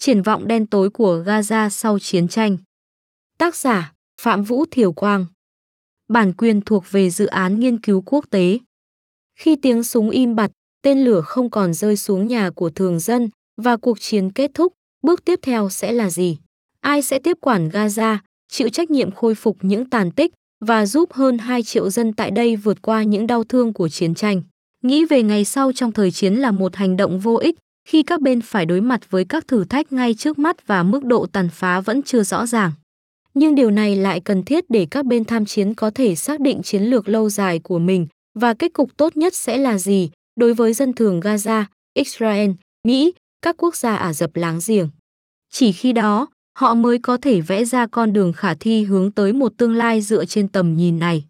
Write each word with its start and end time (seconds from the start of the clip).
Triển 0.00 0.22
vọng 0.22 0.48
đen 0.48 0.66
tối 0.66 0.90
của 0.90 1.22
Gaza 1.26 1.68
sau 1.68 1.98
chiến 1.98 2.28
tranh. 2.28 2.56
Tác 3.38 3.56
giả: 3.56 3.92
Phạm 4.20 4.42
Vũ 4.42 4.64
Thiều 4.70 4.92
Quang. 4.92 5.26
Bản 6.08 6.32
quyền 6.32 6.60
thuộc 6.60 6.84
về 6.90 7.10
dự 7.10 7.26
án 7.26 7.60
nghiên 7.60 7.80
cứu 7.80 8.02
quốc 8.06 8.24
tế. 8.30 8.58
Khi 9.38 9.56
tiếng 9.56 9.82
súng 9.82 10.10
im 10.10 10.34
bặt, 10.34 10.50
tên 10.82 11.04
lửa 11.04 11.20
không 11.20 11.50
còn 11.50 11.74
rơi 11.74 11.96
xuống 11.96 12.26
nhà 12.26 12.50
của 12.50 12.70
thường 12.70 13.00
dân 13.00 13.28
và 13.62 13.76
cuộc 13.76 14.00
chiến 14.00 14.32
kết 14.32 14.50
thúc, 14.54 14.72
bước 15.02 15.24
tiếp 15.24 15.38
theo 15.42 15.70
sẽ 15.70 15.92
là 15.92 16.10
gì? 16.10 16.38
Ai 16.80 17.02
sẽ 17.02 17.18
tiếp 17.18 17.36
quản 17.40 17.68
Gaza, 17.68 18.18
chịu 18.48 18.68
trách 18.68 18.90
nhiệm 18.90 19.10
khôi 19.10 19.34
phục 19.34 19.56
những 19.62 19.90
tàn 19.90 20.10
tích 20.10 20.32
và 20.60 20.86
giúp 20.86 21.12
hơn 21.12 21.38
2 21.38 21.62
triệu 21.62 21.90
dân 21.90 22.12
tại 22.12 22.30
đây 22.30 22.56
vượt 22.56 22.82
qua 22.82 23.02
những 23.02 23.26
đau 23.26 23.44
thương 23.44 23.72
của 23.72 23.88
chiến 23.88 24.14
tranh? 24.14 24.42
Nghĩ 24.82 25.04
về 25.04 25.22
ngày 25.22 25.44
sau 25.44 25.72
trong 25.72 25.92
thời 25.92 26.10
chiến 26.10 26.34
là 26.34 26.50
một 26.50 26.76
hành 26.76 26.96
động 26.96 27.20
vô 27.20 27.34
ích 27.34 27.56
khi 27.90 28.02
các 28.02 28.20
bên 28.20 28.40
phải 28.40 28.66
đối 28.66 28.80
mặt 28.80 29.10
với 29.10 29.24
các 29.24 29.48
thử 29.48 29.64
thách 29.64 29.92
ngay 29.92 30.14
trước 30.14 30.38
mắt 30.38 30.66
và 30.66 30.82
mức 30.82 31.04
độ 31.04 31.26
tàn 31.32 31.48
phá 31.48 31.80
vẫn 31.80 32.02
chưa 32.02 32.22
rõ 32.22 32.46
ràng. 32.46 32.72
Nhưng 33.34 33.54
điều 33.54 33.70
này 33.70 33.96
lại 33.96 34.20
cần 34.20 34.42
thiết 34.42 34.64
để 34.68 34.86
các 34.90 35.06
bên 35.06 35.24
tham 35.24 35.44
chiến 35.44 35.74
có 35.74 35.90
thể 35.90 36.14
xác 36.14 36.40
định 36.40 36.62
chiến 36.62 36.82
lược 36.82 37.08
lâu 37.08 37.30
dài 37.30 37.58
của 37.58 37.78
mình 37.78 38.06
và 38.38 38.54
kết 38.54 38.72
cục 38.72 38.96
tốt 38.96 39.16
nhất 39.16 39.34
sẽ 39.34 39.58
là 39.58 39.78
gì 39.78 40.10
đối 40.36 40.54
với 40.54 40.72
dân 40.72 40.92
thường 40.92 41.20
Gaza, 41.20 41.64
Israel, 41.94 42.50
Mỹ, 42.88 43.12
các 43.42 43.56
quốc 43.58 43.76
gia 43.76 43.96
Ả 43.96 44.12
Rập 44.12 44.36
láng 44.36 44.60
giềng. 44.66 44.88
Chỉ 45.52 45.72
khi 45.72 45.92
đó, 45.92 46.26
họ 46.58 46.74
mới 46.74 46.98
có 46.98 47.16
thể 47.16 47.40
vẽ 47.40 47.64
ra 47.64 47.86
con 47.86 48.12
đường 48.12 48.32
khả 48.32 48.54
thi 48.54 48.84
hướng 48.84 49.12
tới 49.12 49.32
một 49.32 49.52
tương 49.56 49.74
lai 49.74 50.00
dựa 50.00 50.24
trên 50.24 50.48
tầm 50.48 50.76
nhìn 50.76 50.98
này. 50.98 51.24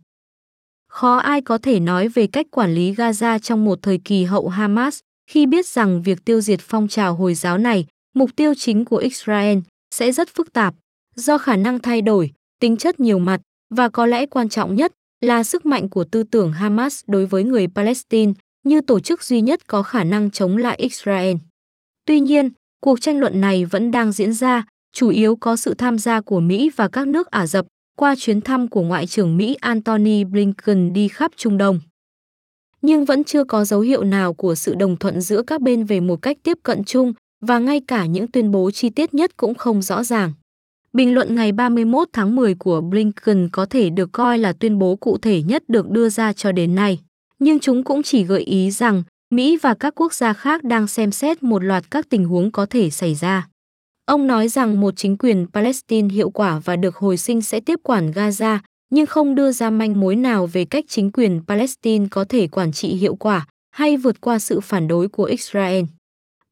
Khó 0.88 1.16
ai 1.16 1.41
có 1.41 1.58
thể 1.58 1.80
nói 1.80 2.08
về 2.08 2.27
cách 2.27 2.47
quản 2.50 2.74
lý 2.74 2.95
Gaza 2.95 3.38
trong 3.38 3.64
một 3.64 3.78
thời 3.83 3.98
kỳ 3.98 4.24
hậu 4.24 4.48
Hamas 4.48 4.98
khi 5.30 5.47
biết 5.47 5.66
rằng 5.66 6.02
việc 6.02 6.25
tiêu 6.25 6.41
diệt 6.41 6.61
phong 6.61 6.89
trào 6.89 7.15
Hồi 7.15 7.34
giáo 7.34 7.59
này, 7.59 7.87
mục 8.15 8.30
tiêu 8.37 8.55
chính 8.55 8.84
của 8.84 8.97
Israel, 8.97 9.59
sẽ 9.95 10.12
rất 10.12 10.29
phức 10.34 10.53
tạp, 10.53 10.75
do 11.16 11.39
khả 11.39 11.56
năng 11.56 11.79
thay 11.79 12.03
đổi, 12.03 12.30
tính 12.61 12.77
chất 12.77 13.00
nhiều 13.00 13.19
mặt 13.19 13.41
và 13.75 13.89
có 13.89 14.06
lẽ 14.06 14.27
quan 14.27 14.48
trọng 14.48 14.75
nhất 14.75 14.92
là 15.20 15.45
sức 15.45 15.67
mạnh 15.67 15.89
của 15.89 16.05
tư 16.05 16.22
tưởng 16.22 16.53
Hamas 16.53 17.05
đối 17.06 17.27
với 17.27 17.45
người 17.45 17.67
Palestine 17.75 18.33
như 18.67 18.81
tổ 18.81 19.00
chức 19.00 19.22
duy 19.22 19.41
nhất 19.41 19.67
có 19.67 19.83
khả 19.83 20.05
năng 20.05 20.31
chống 20.31 20.56
lại 20.56 20.77
Israel. 20.78 21.37
Tuy 22.06 22.20
nhiên, 22.20 22.50
cuộc 22.81 23.00
tranh 23.00 23.19
luận 23.19 23.41
này 23.41 23.65
vẫn 23.65 23.91
đang 23.91 24.12
diễn 24.12 24.33
ra, 24.33 24.65
chủ 24.92 25.09
yếu 25.09 25.37
có 25.37 25.56
sự 25.56 25.75
tham 25.75 25.98
gia 25.98 26.20
của 26.20 26.41
Mỹ 26.41 26.70
và 26.77 26.89
các 26.89 27.09
nước 27.09 27.27
Ả 27.27 27.47
Rập 27.47 27.67
qua 27.97 28.15
chuyến 28.19 28.41
thăm 28.41 28.69
của 28.69 28.83
Ngoại 28.83 29.06
trưởng 29.06 29.37
Mỹ 29.37 29.56
Antony 29.61 30.25
Blinken 30.25 30.92
đi 30.92 31.09
khắp 31.09 31.33
Trung 31.37 31.59
Đông. 31.59 31.81
Nhưng 32.83 33.05
vẫn 33.05 33.25
chưa 33.25 33.45
có 33.45 33.64
dấu 33.64 33.81
hiệu 33.81 34.05
nào 34.05 34.34
của 34.34 34.55
sự 34.55 34.75
đồng 34.75 34.97
thuận 34.97 35.20
giữa 35.20 35.42
các 35.42 35.61
bên 35.61 35.84
về 35.84 36.00
một 36.00 36.23
cách 36.23 36.36
tiếp 36.42 36.59
cận 36.62 36.84
chung 36.84 37.12
và 37.41 37.59
ngay 37.59 37.81
cả 37.81 38.06
những 38.06 38.27
tuyên 38.27 38.50
bố 38.50 38.70
chi 38.70 38.91
tiết 38.91 39.14
nhất 39.14 39.37
cũng 39.37 39.55
không 39.55 39.83
rõ 39.83 40.05
ràng. 40.05 40.33
Bình 40.92 41.14
luận 41.14 41.34
ngày 41.34 41.53
31 41.53 42.09
tháng 42.12 42.37
10 42.37 42.55
của 42.55 42.81
Blinken 42.81 43.48
có 43.53 43.67
thể 43.67 43.91
được 43.91 44.12
coi 44.12 44.39
là 44.39 44.53
tuyên 44.53 44.78
bố 44.78 44.97
cụ 44.97 45.19
thể 45.19 45.42
nhất 45.42 45.62
được 45.69 45.91
đưa 45.91 46.09
ra 46.09 46.33
cho 46.33 46.53
đến 46.53 46.75
nay, 46.75 47.00
nhưng 47.39 47.59
chúng 47.59 47.84
cũng 47.84 48.03
chỉ 48.03 48.25
gợi 48.25 48.42
ý 48.42 48.70
rằng 48.70 49.03
Mỹ 49.31 49.56
và 49.56 49.75
các 49.75 49.94
quốc 49.94 50.15
gia 50.15 50.33
khác 50.33 50.65
đang 50.65 50.87
xem 50.87 51.12
xét 51.12 51.42
một 51.42 51.65
loạt 51.65 51.91
các 51.91 52.06
tình 52.09 52.25
huống 52.25 52.50
có 52.50 52.67
thể 52.67 52.91
xảy 52.91 53.15
ra. 53.15 53.48
Ông 54.06 54.27
nói 54.27 54.48
rằng 54.48 54.81
một 54.81 54.94
chính 54.97 55.17
quyền 55.17 55.47
Palestine 55.53 56.09
hiệu 56.15 56.31
quả 56.31 56.61
và 56.65 56.77
được 56.77 56.97
hồi 56.97 57.17
sinh 57.17 57.42
sẽ 57.42 57.61
tiếp 57.61 57.81
quản 57.83 58.11
Gaza, 58.11 58.59
nhưng 58.91 59.06
không 59.06 59.34
đưa 59.34 59.52
ra 59.52 59.70
manh 59.70 60.00
mối 60.00 60.16
nào 60.16 60.46
về 60.46 60.64
cách 60.64 60.84
chính 60.88 61.10
quyền 61.12 61.41
Palestine 61.48 62.06
có 62.10 62.24
thể 62.24 62.46
quản 62.46 62.72
trị 62.72 62.88
hiệu 62.88 63.14
quả 63.14 63.47
hay 63.70 63.97
vượt 63.97 64.20
qua 64.20 64.38
sự 64.38 64.60
phản 64.60 64.88
đối 64.88 65.08
của 65.08 65.24
Israel. 65.24 65.84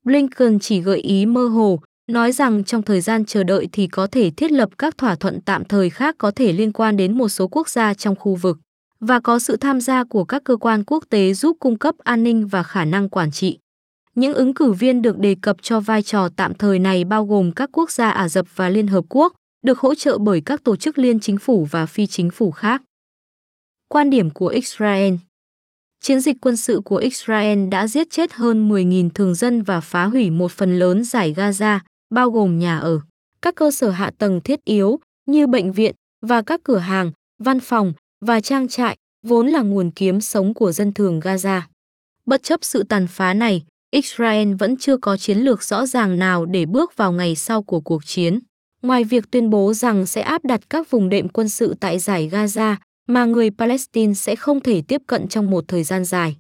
Blinken 0.05 0.59
chỉ 0.59 0.81
gợi 0.81 0.99
ý 0.99 1.27
mơ 1.27 1.47
hồ, 1.47 1.81
nói 2.11 2.33
rằng 2.33 2.65
trong 2.65 2.83
thời 2.83 3.01
gian 3.01 3.25
chờ 3.25 3.43
đợi 3.43 3.69
thì 3.73 3.87
có 3.87 4.07
thể 4.07 4.31
thiết 4.31 4.53
lập 4.53 4.69
các 4.79 4.99
thỏa 4.99 5.15
thuận 5.15 5.41
tạm 5.41 5.65
thời 5.65 5.91
khác 5.91 6.15
có 6.19 6.31
thể 6.31 6.53
liên 6.53 6.73
quan 6.73 6.97
đến 6.97 7.19
một 7.19 7.29
số 7.29 7.49
quốc 7.49 7.69
gia 7.69 7.95
trong 7.95 8.17
khu 8.17 8.35
vực 8.35 8.59
và 9.01 9.21
có 9.21 9.39
sự 9.39 9.57
tham 9.57 9.81
gia 9.81 10.05
của 10.05 10.25
các 10.25 10.45
cơ 10.45 10.57
quan 10.57 10.85
quốc 10.85 11.05
tế 11.11 11.35
giúp 11.35 11.57
cung 11.61 11.79
cấp 11.79 11.95
an 11.99 12.25
ninh 12.25 12.47
và 12.47 12.63
khả 12.63 12.85
năng 12.85 13.09
quản 13.09 13.31
trị. 13.31 13.59
Những 14.15 14.35
ứng 14.35 14.55
cử 14.55 14.73
viên 14.73 15.03
được 15.03 15.19
đề 15.19 15.37
cập 15.43 15.57
cho 15.63 15.81
vai 15.81 16.03
trò 16.03 16.29
tạm 16.37 16.55
thời 16.55 16.79
này 16.79 17.05
bao 17.05 17.27
gồm 17.27 17.53
các 17.53 17.71
quốc 17.73 17.91
gia 17.91 18.11
Ả 18.11 18.29
Rập 18.29 18.47
và 18.57 18.69
Liên 18.69 18.87
Hợp 18.87 19.05
Quốc, 19.09 19.33
được 19.63 19.79
hỗ 19.79 19.95
trợ 19.95 20.19
bởi 20.19 20.41
các 20.41 20.65
tổ 20.65 20.77
chức 20.77 20.99
liên 20.99 21.21
chính 21.21 21.39
phủ 21.39 21.65
và 21.71 21.87
phi 21.87 22.07
chính 22.07 22.31
phủ 22.31 22.51
khác. 22.51 22.83
Quan 23.89 24.11
điểm 24.11 24.31
của 24.31 24.47
Israel 24.47 25.15
Chiến 26.01 26.21
dịch 26.21 26.37
quân 26.41 26.57
sự 26.57 26.81
của 26.85 26.97
Israel 26.97 27.69
đã 27.69 27.87
giết 27.87 28.11
chết 28.11 28.33
hơn 28.33 28.69
10.000 28.69 29.11
thường 29.11 29.35
dân 29.35 29.63
và 29.63 29.81
phá 29.81 30.05
hủy 30.05 30.31
một 30.31 30.53
phần 30.53 30.79
lớn 30.79 31.05
giải 31.05 31.35
Gaza, 31.37 31.79
bao 32.11 32.31
gồm 32.31 32.59
nhà 32.59 32.79
ở, 32.79 33.01
các 33.43 33.55
cơ 33.55 33.71
sở 33.71 33.91
hạ 33.91 34.11
tầng 34.19 34.41
thiết 34.41 34.65
yếu 34.65 34.99
như 35.27 35.47
bệnh 35.47 35.73
viện 35.73 35.95
và 36.27 36.43
các 36.43 36.61
cửa 36.65 36.79
hàng, 36.79 37.13
văn 37.39 37.61
phòng 37.61 37.93
và 38.21 38.41
trang 38.41 38.69
trại 38.69 38.97
vốn 39.27 39.49
là 39.49 39.63
nguồn 39.63 39.91
kiếm 39.91 40.21
sống 40.21 40.55
của 40.55 40.73
dân 40.73 40.93
thường 40.93 41.21
Gaza. 41.21 41.61
Bất 42.27 42.43
chấp 42.43 42.65
sự 42.65 42.83
tàn 42.83 43.07
phá 43.07 43.35
này, 43.35 43.65
Israel 43.91 44.55
vẫn 44.55 44.77
chưa 44.77 44.97
có 44.97 45.17
chiến 45.17 45.39
lược 45.39 45.63
rõ 45.63 45.87
ràng 45.87 46.19
nào 46.19 46.47
để 46.47 46.67
bước 46.67 46.97
vào 46.97 47.13
ngày 47.13 47.37
sau 47.37 47.63
của 47.63 47.81
cuộc 47.81 48.05
chiến. 48.07 48.39
Ngoài 48.83 49.05
việc 49.05 49.31
tuyên 49.31 49.51
bố 49.51 49.75
rằng 49.75 50.07
sẽ 50.07 50.21
áp 50.21 50.45
đặt 50.45 50.61
các 50.71 50.91
vùng 50.91 51.09
đệm 51.09 51.29
quân 51.29 51.49
sự 51.49 51.75
tại 51.81 51.99
giải 51.99 52.29
Gaza 52.33 52.77
mà 53.07 53.25
người 53.25 53.51
Palestine 53.51 54.15
sẽ 54.15 54.37
không 54.37 54.61
thể 54.61 54.83
tiếp 54.89 55.03
cận 55.07 55.29
trong 55.29 55.51
một 55.51 55.65
thời 55.69 55.83
gian 55.83 56.05
dài. 56.05 56.37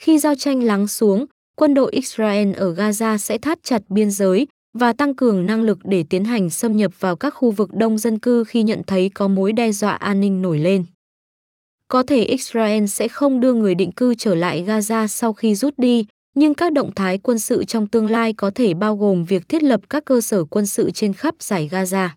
Khi 0.00 0.18
giao 0.18 0.34
tranh 0.34 0.62
lắng 0.62 0.88
xuống, 0.88 1.26
quân 1.56 1.74
đội 1.74 1.92
Israel 1.92 2.52
ở 2.52 2.74
Gaza 2.74 3.16
sẽ 3.16 3.38
thắt 3.38 3.58
chặt 3.62 3.82
biên 3.88 4.10
giới 4.10 4.46
và 4.78 4.92
tăng 4.92 5.14
cường 5.14 5.46
năng 5.46 5.62
lực 5.62 5.78
để 5.84 6.04
tiến 6.10 6.24
hành 6.24 6.50
xâm 6.50 6.76
nhập 6.76 7.00
vào 7.00 7.16
các 7.16 7.30
khu 7.30 7.50
vực 7.50 7.74
đông 7.74 7.98
dân 7.98 8.18
cư 8.18 8.44
khi 8.44 8.62
nhận 8.62 8.82
thấy 8.86 9.10
có 9.14 9.28
mối 9.28 9.52
đe 9.52 9.72
dọa 9.72 9.92
an 9.92 10.20
ninh 10.20 10.42
nổi 10.42 10.58
lên. 10.58 10.84
Có 11.88 12.02
thể 12.02 12.24
Israel 12.24 12.86
sẽ 12.86 13.08
không 13.08 13.40
đưa 13.40 13.52
người 13.52 13.74
định 13.74 13.92
cư 13.92 14.14
trở 14.14 14.34
lại 14.34 14.64
Gaza 14.66 15.06
sau 15.06 15.32
khi 15.32 15.54
rút 15.54 15.74
đi, 15.76 16.06
nhưng 16.34 16.54
các 16.54 16.72
động 16.72 16.90
thái 16.94 17.18
quân 17.18 17.38
sự 17.38 17.64
trong 17.64 17.86
tương 17.86 18.10
lai 18.10 18.32
có 18.32 18.50
thể 18.54 18.74
bao 18.74 18.96
gồm 18.96 19.24
việc 19.24 19.48
thiết 19.48 19.62
lập 19.62 19.80
các 19.90 20.04
cơ 20.04 20.20
sở 20.20 20.44
quân 20.44 20.66
sự 20.66 20.90
trên 20.90 21.12
khắp 21.12 21.34
giải 21.38 21.68
Gaza. 21.72 22.08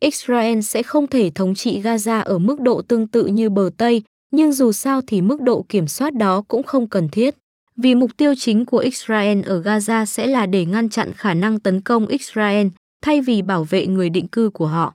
Israel 0.00 0.60
sẽ 0.60 0.82
không 0.82 1.06
thể 1.06 1.30
thống 1.34 1.54
trị 1.54 1.80
Gaza 1.80 2.22
ở 2.22 2.38
mức 2.38 2.60
độ 2.60 2.82
tương 2.82 3.06
tự 3.06 3.26
như 3.26 3.50
bờ 3.50 3.70
Tây, 3.76 4.02
nhưng 4.30 4.52
dù 4.52 4.72
sao 4.72 5.00
thì 5.06 5.20
mức 5.20 5.40
độ 5.40 5.66
kiểm 5.68 5.88
soát 5.88 6.14
đó 6.14 6.42
cũng 6.48 6.62
không 6.62 6.88
cần 6.88 7.08
thiết. 7.08 7.34
Vì 7.76 7.94
mục 7.94 8.10
tiêu 8.16 8.34
chính 8.38 8.64
của 8.64 8.78
Israel 8.78 9.42
ở 9.42 9.62
Gaza 9.62 10.04
sẽ 10.04 10.26
là 10.26 10.46
để 10.46 10.64
ngăn 10.64 10.88
chặn 10.88 11.12
khả 11.12 11.34
năng 11.34 11.60
tấn 11.60 11.80
công 11.80 12.06
Israel 12.06 12.66
thay 13.02 13.20
vì 13.20 13.42
bảo 13.42 13.64
vệ 13.64 13.86
người 13.86 14.10
định 14.10 14.28
cư 14.28 14.50
của 14.50 14.66
họ. 14.66 14.94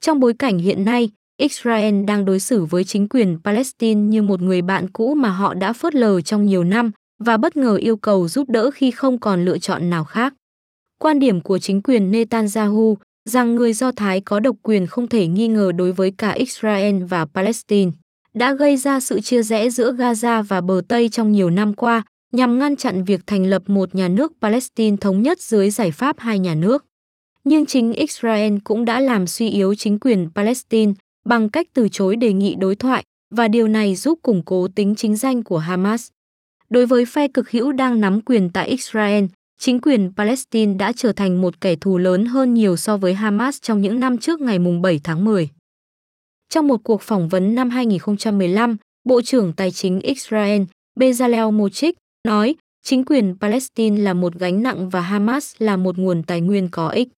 Trong 0.00 0.20
bối 0.20 0.34
cảnh 0.34 0.58
hiện 0.58 0.84
nay, 0.84 1.10
Israel 1.36 2.04
đang 2.04 2.24
đối 2.24 2.40
xử 2.40 2.64
với 2.64 2.84
chính 2.84 3.08
quyền 3.08 3.38
Palestine 3.44 4.00
như 4.00 4.22
một 4.22 4.42
người 4.42 4.62
bạn 4.62 4.90
cũ 4.90 5.14
mà 5.14 5.28
họ 5.28 5.54
đã 5.54 5.72
phớt 5.72 5.94
lờ 5.94 6.20
trong 6.20 6.44
nhiều 6.44 6.64
năm 6.64 6.90
và 7.24 7.36
bất 7.36 7.56
ngờ 7.56 7.74
yêu 7.74 7.96
cầu 7.96 8.28
giúp 8.28 8.50
đỡ 8.50 8.70
khi 8.70 8.90
không 8.90 9.18
còn 9.18 9.44
lựa 9.44 9.58
chọn 9.58 9.90
nào 9.90 10.04
khác. 10.04 10.34
Quan 10.98 11.18
điểm 11.18 11.40
của 11.40 11.58
chính 11.58 11.82
quyền 11.82 12.10
Netanyahu 12.10 12.98
rằng 13.28 13.54
người 13.54 13.72
Do 13.72 13.92
Thái 13.92 14.20
có 14.20 14.40
độc 14.40 14.56
quyền 14.62 14.86
không 14.86 15.08
thể 15.08 15.26
nghi 15.26 15.48
ngờ 15.48 15.72
đối 15.72 15.92
với 15.92 16.10
cả 16.18 16.30
Israel 16.30 17.04
và 17.04 17.24
Palestine 17.24 17.90
đã 18.34 18.54
gây 18.54 18.76
ra 18.76 19.00
sự 19.00 19.20
chia 19.20 19.42
rẽ 19.42 19.70
giữa 19.70 19.92
Gaza 19.92 20.42
và 20.42 20.60
bờ 20.60 20.80
Tây 20.88 21.08
trong 21.08 21.32
nhiều 21.32 21.50
năm 21.50 21.74
qua 21.74 22.02
nhằm 22.32 22.58
ngăn 22.58 22.76
chặn 22.76 23.04
việc 23.04 23.20
thành 23.26 23.46
lập 23.46 23.62
một 23.66 23.94
nhà 23.94 24.08
nước 24.08 24.32
Palestine 24.40 24.96
thống 24.96 25.22
nhất 25.22 25.40
dưới 25.40 25.70
giải 25.70 25.90
pháp 25.90 26.16
hai 26.18 26.38
nhà 26.38 26.54
nước. 26.54 26.84
Nhưng 27.44 27.66
chính 27.66 27.92
Israel 27.92 28.56
cũng 28.64 28.84
đã 28.84 29.00
làm 29.00 29.26
suy 29.26 29.48
yếu 29.48 29.74
chính 29.74 29.98
quyền 29.98 30.28
Palestine 30.34 30.92
bằng 31.24 31.48
cách 31.48 31.66
từ 31.74 31.88
chối 31.88 32.16
đề 32.16 32.32
nghị 32.32 32.54
đối 32.54 32.76
thoại 32.76 33.04
và 33.34 33.48
điều 33.48 33.68
này 33.68 33.96
giúp 33.96 34.18
củng 34.22 34.42
cố 34.44 34.68
tính 34.74 34.94
chính 34.94 35.16
danh 35.16 35.42
của 35.42 35.58
Hamas. 35.58 36.08
Đối 36.70 36.86
với 36.86 37.04
phe 37.04 37.28
cực 37.28 37.50
hữu 37.50 37.72
đang 37.72 38.00
nắm 38.00 38.20
quyền 38.20 38.50
tại 38.50 38.68
Israel, 38.68 39.24
chính 39.58 39.80
quyền 39.80 40.12
Palestine 40.16 40.74
đã 40.74 40.92
trở 40.92 41.12
thành 41.12 41.40
một 41.40 41.60
kẻ 41.60 41.76
thù 41.76 41.98
lớn 41.98 42.26
hơn 42.26 42.54
nhiều 42.54 42.76
so 42.76 42.96
với 42.96 43.14
Hamas 43.14 43.58
trong 43.62 43.80
những 43.80 44.00
năm 44.00 44.18
trước 44.18 44.40
ngày 44.40 44.58
7 44.82 45.00
tháng 45.04 45.24
10. 45.24 45.48
Trong 46.48 46.68
một 46.68 46.80
cuộc 46.84 47.02
phỏng 47.02 47.28
vấn 47.28 47.54
năm 47.54 47.70
2015, 47.70 48.76
Bộ 49.04 49.22
trưởng 49.22 49.52
Tài 49.52 49.70
chính 49.70 50.00
Israel 50.00 50.62
Bezalel 51.00 51.50
Mochik 51.50 51.96
nói 52.28 52.54
chính 52.82 53.04
quyền 53.04 53.36
Palestine 53.40 54.02
là 54.02 54.14
một 54.14 54.34
gánh 54.34 54.62
nặng 54.62 54.88
và 54.88 55.00
Hamas 55.00 55.54
là 55.58 55.76
một 55.76 55.98
nguồn 55.98 56.22
tài 56.22 56.40
nguyên 56.40 56.68
có 56.70 56.88
ích. 56.88 57.08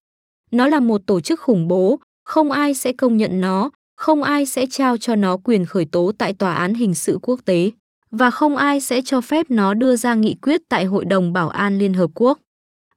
Nó 0.50 0.66
là 0.66 0.81
một 0.81 1.00
tổ 1.06 1.20
chức 1.20 1.40
khủng 1.40 1.69
bố, 1.69 1.98
không 2.25 2.50
ai 2.50 2.75
sẽ 2.75 2.93
công 2.93 3.16
nhận 3.16 3.40
nó, 3.40 3.70
không 3.96 4.22
ai 4.22 4.46
sẽ 4.46 4.66
trao 4.70 4.96
cho 4.96 5.16
nó 5.16 5.37
quyền 5.37 5.64
khởi 5.64 5.84
tố 5.84 6.12
tại 6.19 6.32
tòa 6.32 6.55
án 6.55 6.75
hình 6.75 6.94
sự 6.94 7.19
quốc 7.22 7.40
tế 7.44 7.70
và 8.12 8.31
không 8.31 8.56
ai 8.56 8.81
sẽ 8.81 9.03
cho 9.05 9.20
phép 9.20 9.50
nó 9.50 9.75
đưa 9.75 9.97
ra 9.97 10.14
nghị 10.14 10.35
quyết 10.35 10.61
tại 10.69 10.85
Hội 10.85 11.05
đồng 11.05 11.32
Bảo 11.32 11.49
an 11.49 11.79
Liên 11.79 11.94
Hợp 11.94 12.11
Quốc. 12.14 12.38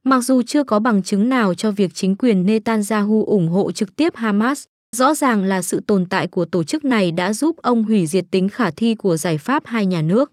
Mặc 0.04 0.22
dù 0.22 0.42
chưa 0.42 0.64
có 0.64 0.80
bằng 0.80 1.04
chứng 1.04 1.30
nào 1.30 1.54
cho 1.54 1.72
việc 1.72 1.94
chính 1.94 2.16
quyền 2.16 2.46
Netanyahu 2.46 3.26
ủng 3.26 3.48
hộ 3.48 3.72
trực 3.72 3.96
tiếp 3.96 4.16
Hamas, 4.16 4.64
rõ 4.96 5.14
ràng 5.14 5.44
là 5.44 5.62
sự 5.62 5.80
tồn 5.88 6.06
tại 6.06 6.28
của 6.28 6.46
tổ 6.46 6.64
chức 6.64 6.86
này 6.86 7.12
đã 7.12 7.34
giúp 7.34 7.58
ông 7.58 7.84
hủy 7.84 8.08
diệt 8.08 8.26
tính 8.32 8.50
khả 8.50 8.72
thi 8.72 8.96
của 8.96 9.18
giải 9.18 9.38
pháp 9.38 9.64
hai 9.66 9.86
nhà 9.86 10.02
nước. 10.02 10.32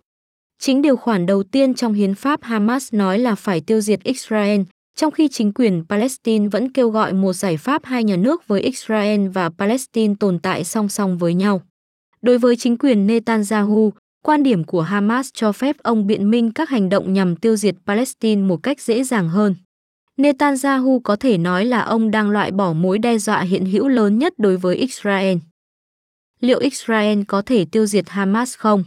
Chính 0.58 0.82
điều 0.82 0.96
khoản 0.96 1.26
đầu 1.26 1.42
tiên 1.42 1.74
trong 1.74 1.92
hiến 1.92 2.14
pháp 2.14 2.42
Hamas 2.42 2.94
nói 2.94 3.18
là 3.18 3.34
phải 3.34 3.60
tiêu 3.60 3.80
diệt 3.80 4.02
Israel, 4.02 4.60
trong 4.96 5.10
khi 5.10 5.28
chính 5.28 5.52
quyền 5.52 5.84
Palestine 5.88 6.48
vẫn 6.48 6.72
kêu 6.72 6.90
gọi 6.90 7.12
một 7.12 7.32
giải 7.32 7.56
pháp 7.56 7.84
hai 7.84 8.04
nhà 8.04 8.16
nước 8.16 8.48
với 8.48 8.60
Israel 8.60 9.28
và 9.28 9.50
Palestine 9.58 10.14
tồn 10.20 10.38
tại 10.38 10.64
song 10.64 10.88
song 10.88 11.18
với 11.18 11.34
nhau. 11.34 11.62
Đối 12.22 12.38
với 12.38 12.56
chính 12.56 12.78
quyền 12.78 13.06
Netanyahu, 13.06 13.92
quan 14.22 14.42
điểm 14.42 14.64
của 14.64 14.82
Hamas 14.82 15.30
cho 15.34 15.52
phép 15.52 15.76
ông 15.82 16.06
biện 16.06 16.30
minh 16.30 16.52
các 16.52 16.68
hành 16.68 16.88
động 16.88 17.12
nhằm 17.12 17.36
tiêu 17.36 17.56
diệt 17.56 17.74
Palestine 17.86 18.42
một 18.42 18.56
cách 18.62 18.80
dễ 18.80 19.04
dàng 19.04 19.28
hơn. 19.28 19.54
Netanyahu 20.16 21.00
có 21.00 21.16
thể 21.16 21.38
nói 21.38 21.64
là 21.64 21.80
ông 21.80 22.10
đang 22.10 22.30
loại 22.30 22.50
bỏ 22.50 22.72
mối 22.72 22.98
đe 22.98 23.18
dọa 23.18 23.40
hiện 23.40 23.64
hữu 23.64 23.88
lớn 23.88 24.18
nhất 24.18 24.34
đối 24.38 24.56
với 24.56 24.76
Israel. 24.76 25.38
Liệu 26.40 26.58
Israel 26.58 27.22
có 27.28 27.42
thể 27.42 27.64
tiêu 27.64 27.86
diệt 27.86 28.08
Hamas 28.08 28.56
không? 28.56 28.84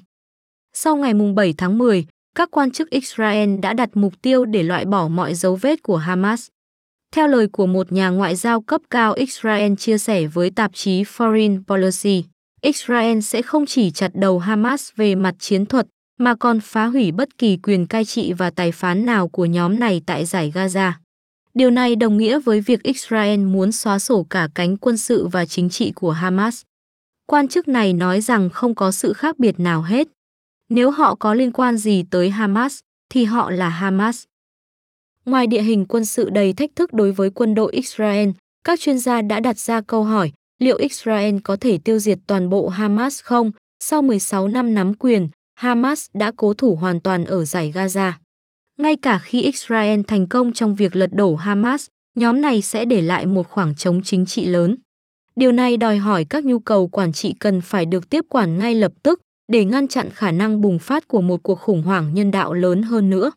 Sau 0.74 0.96
ngày 0.96 1.14
7 1.36 1.54
tháng 1.58 1.78
10, 1.78 2.06
các 2.36 2.52
quan 2.52 2.72
chức 2.72 2.90
Israel 2.90 3.58
đã 3.58 3.74
đặt 3.74 3.90
mục 3.94 4.14
tiêu 4.22 4.46
để 4.46 4.64
loại 4.64 4.86
bỏ 4.86 5.08
mọi 5.08 5.34
dấu 5.34 5.56
vết 5.56 5.84
của 5.84 5.98
Hamas. 5.98 6.48
Theo 7.12 7.28
lời 7.28 7.48
của 7.48 7.66
một 7.66 7.92
nhà 7.92 8.10
ngoại 8.10 8.36
giao 8.36 8.62
cấp 8.62 8.82
cao 8.90 9.14
Israel 9.14 9.74
chia 9.76 9.98
sẻ 9.98 10.28
với 10.28 10.50
tạp 10.50 10.72
chí 10.74 11.04
Foreign 11.04 11.64
Policy, 11.64 12.24
Israel 12.66 13.20
sẽ 13.20 13.42
không 13.42 13.66
chỉ 13.66 13.92
chặt 13.92 14.12
đầu 14.14 14.40
Hamas 14.40 14.90
về 14.96 15.16
mặt 15.16 15.36
chiến 15.40 15.66
thuật 15.66 15.88
mà 16.20 16.36
còn 16.36 16.60
phá 16.60 16.86
hủy 16.86 17.12
bất 17.12 17.38
kỳ 17.38 17.58
quyền 17.58 17.88
cai 17.88 18.06
trị 18.06 18.34
và 18.34 18.50
tài 18.50 18.72
phán 18.72 19.06
nào 19.06 19.28
của 19.28 19.46
nhóm 19.46 19.80
này 19.80 20.02
tại 20.06 20.26
giải 20.26 20.52
Gaza. 20.56 20.92
Điều 21.54 21.72
này 21.72 21.96
đồng 21.96 22.18
nghĩa 22.18 22.40
với 22.40 22.62
việc 22.62 22.84
Israel 22.84 23.40
muốn 23.40 23.72
xóa 23.72 24.00
sổ 24.00 24.26
cả 24.30 24.50
cánh 24.56 24.78
quân 24.78 24.98
sự 24.98 25.28
và 25.28 25.46
chính 25.46 25.70
trị 25.70 25.92
của 25.96 26.12
Hamas. 26.12 26.62
Quan 27.26 27.48
chức 27.48 27.68
này 27.68 27.94
nói 27.94 28.22
rằng 28.22 28.50
không 28.50 28.76
có 28.76 28.92
sự 28.92 29.14
khác 29.14 29.40
biệt 29.40 29.60
nào 29.60 29.82
hết. 29.82 30.08
Nếu 30.70 30.92
họ 30.92 31.16
có 31.16 31.34
liên 31.34 31.52
quan 31.52 31.78
gì 31.78 32.04
tới 32.12 32.30
Hamas, 32.30 32.80
thì 33.10 33.24
họ 33.24 33.52
là 33.52 33.70
Hamas. 33.70 34.24
Ngoài 35.26 35.48
địa 35.48 35.62
hình 35.62 35.86
quân 35.86 36.06
sự 36.06 36.30
đầy 36.30 36.54
thách 36.54 36.70
thức 36.76 36.94
đối 36.94 37.12
với 37.12 37.30
quân 37.30 37.56
đội 37.56 37.74
Israel, 37.74 38.30
các 38.64 38.80
chuyên 38.80 39.00
gia 39.00 39.22
đã 39.22 39.40
đặt 39.40 39.60
ra 39.60 39.82
câu 39.82 40.04
hỏi 40.04 40.32
liệu 40.60 40.78
Israel 40.78 41.36
có 41.44 41.56
thể 41.56 41.78
tiêu 41.78 42.00
diệt 42.00 42.20
toàn 42.28 42.50
bộ 42.50 42.68
Hamas 42.68 43.22
không? 43.24 43.52
Sau 43.84 44.02
16 44.02 44.48
năm 44.48 44.74
nắm 44.74 44.94
quyền, 44.94 45.30
Hamas 45.56 46.08
đã 46.14 46.32
cố 46.38 46.54
thủ 46.54 46.76
hoàn 46.76 47.00
toàn 47.00 47.26
ở 47.26 47.46
giải 47.46 47.72
Gaza. 47.76 48.12
Ngay 48.78 48.96
cả 48.96 49.20
khi 49.24 49.42
Israel 49.42 50.02
thành 50.08 50.28
công 50.28 50.54
trong 50.54 50.76
việc 50.76 50.96
lật 50.96 51.10
đổ 51.14 51.36
Hamas, 51.36 51.88
nhóm 52.16 52.42
này 52.42 52.62
sẽ 52.62 52.86
để 52.86 53.02
lại 53.02 53.26
một 53.26 53.48
khoảng 53.50 53.76
trống 53.76 54.02
chính 54.04 54.26
trị 54.26 54.46
lớn. 54.46 54.76
Điều 55.36 55.52
này 55.52 55.78
đòi 55.78 55.98
hỏi 55.98 56.26
các 56.26 56.46
nhu 56.46 56.60
cầu 56.60 56.88
quản 56.88 57.14
trị 57.14 57.34
cần 57.40 57.62
phải 57.62 57.86
được 57.86 58.10
tiếp 58.10 58.26
quản 58.30 58.58
ngay 58.58 58.76
lập 58.76 58.92
tức 59.04 59.22
để 59.48 59.66
ngăn 59.66 59.88
chặn 59.88 60.10
khả 60.10 60.32
năng 60.32 60.62
bùng 60.62 60.80
phát 60.80 61.08
của 61.08 61.22
một 61.22 61.44
cuộc 61.44 61.60
khủng 61.60 61.84
hoảng 61.84 62.14
nhân 62.14 62.32
đạo 62.32 62.54
lớn 62.54 62.82
hơn 62.82 63.10
nữa. 63.10 63.32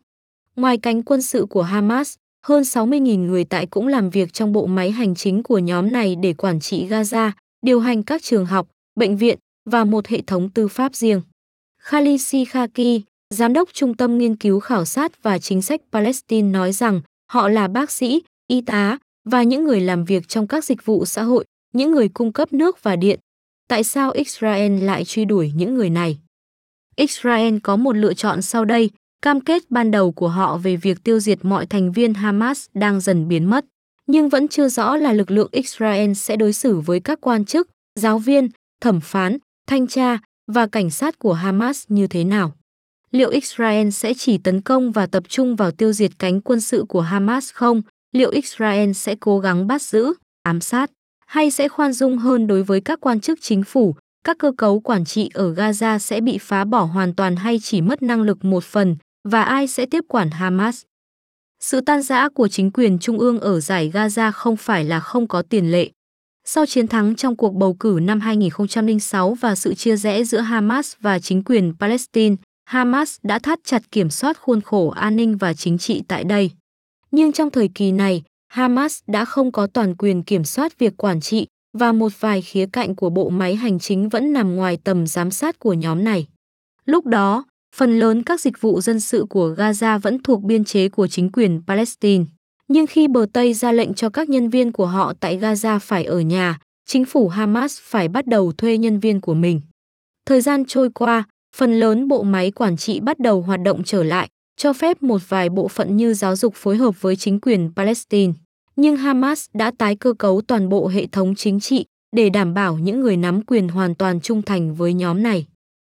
Ngoài 0.55 0.77
cánh 0.77 1.03
quân 1.03 1.21
sự 1.21 1.45
của 1.49 1.61
Hamas, 1.61 2.15
hơn 2.45 2.63
60.000 2.63 3.25
người 3.25 3.43
tại 3.43 3.65
cũng 3.65 3.87
làm 3.87 4.09
việc 4.09 4.33
trong 4.33 4.53
bộ 4.53 4.65
máy 4.65 4.91
hành 4.91 5.15
chính 5.15 5.43
của 5.43 5.57
nhóm 5.57 5.91
này 5.91 6.15
để 6.15 6.33
quản 6.33 6.59
trị 6.59 6.87
Gaza, 6.87 7.31
điều 7.61 7.79
hành 7.79 8.03
các 8.03 8.23
trường 8.23 8.45
học, 8.45 8.67
bệnh 8.95 9.17
viện 9.17 9.39
và 9.69 9.83
một 9.83 10.07
hệ 10.07 10.21
thống 10.21 10.49
tư 10.49 10.67
pháp 10.67 10.95
riêng. 10.95 11.21
Khalisi 11.81 12.45
Khaki, 12.45 13.01
giám 13.29 13.53
đốc 13.53 13.69
Trung 13.73 13.93
tâm 13.93 14.17
Nghiên 14.17 14.35
cứu 14.35 14.59
Khảo 14.59 14.85
sát 14.85 15.23
và 15.23 15.39
Chính 15.39 15.61
sách 15.61 15.81
Palestine 15.91 16.49
nói 16.49 16.71
rằng 16.71 17.01
họ 17.31 17.49
là 17.49 17.67
bác 17.67 17.91
sĩ, 17.91 18.21
y 18.47 18.61
tá 18.61 18.97
và 19.29 19.43
những 19.43 19.63
người 19.63 19.81
làm 19.81 20.05
việc 20.05 20.27
trong 20.27 20.47
các 20.47 20.65
dịch 20.65 20.85
vụ 20.85 21.05
xã 21.05 21.23
hội, 21.23 21.45
những 21.73 21.91
người 21.91 22.09
cung 22.09 22.33
cấp 22.33 22.53
nước 22.53 22.83
và 22.83 22.95
điện. 22.95 23.19
Tại 23.67 23.83
sao 23.83 24.11
Israel 24.11 24.83
lại 24.83 25.05
truy 25.05 25.25
đuổi 25.25 25.51
những 25.55 25.75
người 25.75 25.89
này? 25.89 26.17
Israel 26.95 27.57
có 27.63 27.75
một 27.75 27.95
lựa 27.95 28.13
chọn 28.13 28.41
sau 28.41 28.65
đây, 28.65 28.89
cam 29.21 29.41
kết 29.41 29.71
ban 29.71 29.91
đầu 29.91 30.11
của 30.11 30.27
họ 30.27 30.57
về 30.57 30.75
việc 30.75 31.03
tiêu 31.03 31.19
diệt 31.19 31.39
mọi 31.41 31.65
thành 31.65 31.91
viên 31.91 32.13
Hamas 32.13 32.65
đang 32.73 32.99
dần 32.99 33.27
biến 33.27 33.45
mất, 33.45 33.65
nhưng 34.07 34.29
vẫn 34.29 34.47
chưa 34.47 34.69
rõ 34.69 34.97
là 34.97 35.13
lực 35.13 35.31
lượng 35.31 35.49
Israel 35.51 36.13
sẽ 36.13 36.35
đối 36.35 36.53
xử 36.53 36.79
với 36.79 36.99
các 36.99 37.21
quan 37.21 37.45
chức, 37.45 37.69
giáo 37.99 38.19
viên, 38.19 38.49
thẩm 38.81 38.99
phán, 39.01 39.37
thanh 39.67 39.87
tra 39.87 40.19
và 40.47 40.67
cảnh 40.67 40.89
sát 40.89 41.19
của 41.19 41.33
Hamas 41.33 41.85
như 41.87 42.07
thế 42.07 42.23
nào. 42.23 42.53
Liệu 43.11 43.29
Israel 43.29 43.89
sẽ 43.89 44.13
chỉ 44.13 44.37
tấn 44.37 44.61
công 44.61 44.91
và 44.91 45.05
tập 45.05 45.23
trung 45.27 45.55
vào 45.55 45.71
tiêu 45.71 45.93
diệt 45.93 46.11
cánh 46.19 46.41
quân 46.41 46.61
sự 46.61 46.85
của 46.89 47.01
Hamas 47.01 47.51
không? 47.53 47.81
Liệu 48.11 48.29
Israel 48.29 48.91
sẽ 48.91 49.15
cố 49.19 49.39
gắng 49.39 49.67
bắt 49.67 49.81
giữ, 49.81 50.13
ám 50.43 50.61
sát 50.61 50.91
hay 51.25 51.51
sẽ 51.51 51.67
khoan 51.67 51.93
dung 51.93 52.17
hơn 52.17 52.47
đối 52.47 52.63
với 52.63 52.81
các 52.81 52.99
quan 53.01 53.19
chức 53.19 53.39
chính 53.41 53.63
phủ, 53.63 53.95
các 54.23 54.37
cơ 54.39 54.51
cấu 54.57 54.79
quản 54.79 55.05
trị 55.05 55.29
ở 55.33 55.53
Gaza 55.53 55.97
sẽ 55.97 56.21
bị 56.21 56.37
phá 56.37 56.65
bỏ 56.65 56.83
hoàn 56.83 57.15
toàn 57.15 57.35
hay 57.35 57.59
chỉ 57.59 57.81
mất 57.81 58.01
năng 58.01 58.21
lực 58.21 58.45
một 58.45 58.63
phần, 58.63 58.95
và 59.23 59.43
ai 59.43 59.67
sẽ 59.67 59.85
tiếp 59.85 60.05
quản 60.07 60.31
Hamas. 60.31 60.83
Sự 61.59 61.81
tan 61.81 62.01
rã 62.01 62.29
của 62.29 62.47
chính 62.47 62.71
quyền 62.71 62.99
trung 62.99 63.19
ương 63.19 63.39
ở 63.39 63.59
giải 63.59 63.91
Gaza 63.93 64.31
không 64.31 64.57
phải 64.57 64.83
là 64.83 64.99
không 64.99 65.27
có 65.27 65.41
tiền 65.41 65.71
lệ. 65.71 65.89
Sau 66.45 66.65
chiến 66.65 66.87
thắng 66.87 67.15
trong 67.15 67.35
cuộc 67.35 67.53
bầu 67.53 67.73
cử 67.73 67.99
năm 68.01 68.19
2006 68.19 69.33
và 69.33 69.55
sự 69.55 69.73
chia 69.73 69.95
rẽ 69.95 70.23
giữa 70.23 70.39
Hamas 70.39 70.95
và 70.99 71.19
chính 71.19 71.43
quyền 71.43 71.73
Palestine, 71.79 72.35
Hamas 72.65 73.17
đã 73.23 73.39
thắt 73.39 73.59
chặt 73.63 73.91
kiểm 73.91 74.09
soát 74.09 74.37
khuôn 74.37 74.61
khổ 74.61 74.89
an 74.89 75.15
ninh 75.15 75.37
và 75.37 75.53
chính 75.53 75.77
trị 75.77 76.01
tại 76.07 76.23
đây. 76.23 76.51
Nhưng 77.11 77.31
trong 77.31 77.49
thời 77.49 77.69
kỳ 77.75 77.91
này, 77.91 78.23
Hamas 78.47 78.99
đã 79.07 79.25
không 79.25 79.51
có 79.51 79.67
toàn 79.67 79.95
quyền 79.95 80.23
kiểm 80.23 80.43
soát 80.43 80.79
việc 80.79 80.97
quản 80.97 81.21
trị 81.21 81.47
và 81.77 81.91
một 81.91 82.11
vài 82.19 82.41
khía 82.41 82.65
cạnh 82.71 82.95
của 82.95 83.09
bộ 83.09 83.29
máy 83.29 83.55
hành 83.55 83.79
chính 83.79 84.09
vẫn 84.09 84.33
nằm 84.33 84.55
ngoài 84.55 84.77
tầm 84.83 85.07
giám 85.07 85.31
sát 85.31 85.59
của 85.59 85.73
nhóm 85.73 86.03
này. 86.03 86.27
Lúc 86.85 87.05
đó, 87.05 87.45
phần 87.75 87.99
lớn 87.99 88.23
các 88.23 88.41
dịch 88.41 88.61
vụ 88.61 88.81
dân 88.81 88.99
sự 88.99 89.25
của 89.29 89.55
Gaza 89.57 89.99
vẫn 89.99 90.23
thuộc 90.23 90.43
biên 90.43 90.63
chế 90.63 90.89
của 90.89 91.07
chính 91.07 91.31
quyền 91.31 91.61
Palestine. 91.67 92.25
Nhưng 92.67 92.87
khi 92.87 93.07
bờ 93.07 93.25
Tây 93.33 93.53
ra 93.53 93.71
lệnh 93.71 93.93
cho 93.93 94.09
các 94.09 94.29
nhân 94.29 94.49
viên 94.49 94.71
của 94.71 94.85
họ 94.85 95.13
tại 95.19 95.37
Gaza 95.37 95.79
phải 95.79 96.03
ở 96.03 96.19
nhà, 96.19 96.59
chính 96.85 97.05
phủ 97.05 97.27
Hamas 97.27 97.79
phải 97.81 98.07
bắt 98.07 98.27
đầu 98.27 98.51
thuê 98.51 98.77
nhân 98.77 98.99
viên 98.99 99.21
của 99.21 99.33
mình. 99.33 99.61
Thời 100.25 100.41
gian 100.41 100.65
trôi 100.65 100.89
qua, 100.89 101.23
phần 101.55 101.79
lớn 101.79 102.07
bộ 102.07 102.23
máy 102.23 102.51
quản 102.51 102.77
trị 102.77 102.99
bắt 102.99 103.19
đầu 103.19 103.41
hoạt 103.41 103.59
động 103.61 103.83
trở 103.83 104.03
lại, 104.03 104.29
cho 104.57 104.73
phép 104.73 105.03
một 105.03 105.21
vài 105.29 105.49
bộ 105.49 105.67
phận 105.67 105.97
như 105.97 106.13
giáo 106.13 106.35
dục 106.35 106.53
phối 106.55 106.77
hợp 106.77 107.01
với 107.01 107.15
chính 107.15 107.39
quyền 107.39 107.71
Palestine. 107.75 108.33
Nhưng 108.75 108.97
Hamas 108.97 109.45
đã 109.53 109.71
tái 109.77 109.95
cơ 109.95 110.13
cấu 110.13 110.41
toàn 110.41 110.69
bộ 110.69 110.87
hệ 110.87 111.07
thống 111.07 111.35
chính 111.35 111.59
trị 111.59 111.85
để 112.15 112.29
đảm 112.29 112.53
bảo 112.53 112.77
những 112.77 112.99
người 112.99 113.17
nắm 113.17 113.41
quyền 113.41 113.67
hoàn 113.67 113.95
toàn 113.95 114.21
trung 114.21 114.41
thành 114.41 114.75
với 114.75 114.93
nhóm 114.93 115.23
này. 115.23 115.45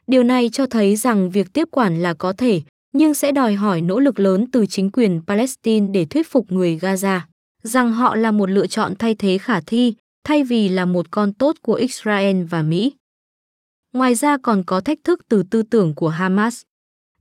Điều 0.07 0.24
này 0.24 0.50
cho 0.50 0.65
thấy 0.65 0.95
rằng 0.95 1.30
việc 1.30 1.53
tiếp 1.53 1.68
quản 1.71 2.01
là 2.01 2.13
có 2.13 2.33
thể, 2.33 2.62
nhưng 2.94 3.13
sẽ 3.13 3.31
đòi 3.31 3.53
hỏi 3.53 3.81
nỗ 3.81 4.00
lực 4.00 4.19
lớn 4.19 4.45
từ 4.51 4.65
chính 4.65 4.92
quyền 4.92 5.21
Palestine 5.27 5.88
để 5.92 6.06
thuyết 6.06 6.27
phục 6.27 6.51
người 6.51 6.77
Gaza 6.81 7.19
rằng 7.63 7.92
họ 7.92 8.15
là 8.15 8.31
một 8.31 8.50
lựa 8.50 8.68
chọn 8.68 8.94
thay 9.00 9.15
thế 9.15 9.38
khả 9.38 9.62
thi, 9.62 9.94
thay 10.23 10.44
vì 10.44 10.69
là 10.69 10.85
một 10.85 11.11
con 11.11 11.33
tốt 11.33 11.56
của 11.61 11.73
Israel 11.73 12.44
và 12.44 12.61
Mỹ. 12.61 12.94
Ngoài 13.94 14.16
ra 14.16 14.37
còn 14.37 14.64
có 14.64 14.81
thách 14.81 14.97
thức 15.04 15.19
từ 15.30 15.44
tư 15.44 15.64
tưởng 15.64 15.95
của 15.95 16.09
Hamas. 16.09 16.61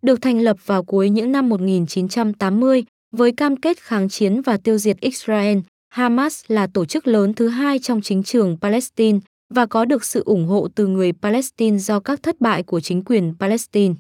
Được 0.03 0.23
thành 0.23 0.41
lập 0.41 0.57
vào 0.67 0.85
cuối 0.85 1.11
những 1.11 1.33
năm 1.33 1.49
1980 1.49 2.85
với 3.13 3.33
cam 3.33 3.57
kết 3.57 3.79
kháng 3.79 4.09
chiến 4.09 4.43
và 4.43 4.57
tiêu 4.57 4.79
diệt 4.79 5.01
Israel, 5.01 5.59
Hamas 5.89 6.45
là 6.49 6.67
tổ 6.67 6.85
chức 6.85 7.07
lớn 7.07 7.35
thứ 7.35 7.49
hai 7.49 7.79
trong 7.79 8.01
chính 8.03 8.23
trường 8.23 8.57
Palestine 8.61 9.19
và 9.55 9.67
có 9.67 9.85
được 9.85 10.05
sự 10.05 10.23
ủng 10.25 10.47
hộ 10.47 10.69
từ 10.75 10.87
người 10.87 11.13
Palestine 11.13 11.79
do 11.79 12.01
các 12.01 12.23
thất 12.23 12.41
bại 12.41 12.63
của 12.63 12.81
chính 12.81 13.05
quyền 13.05 13.35
Palestine. 13.41 13.95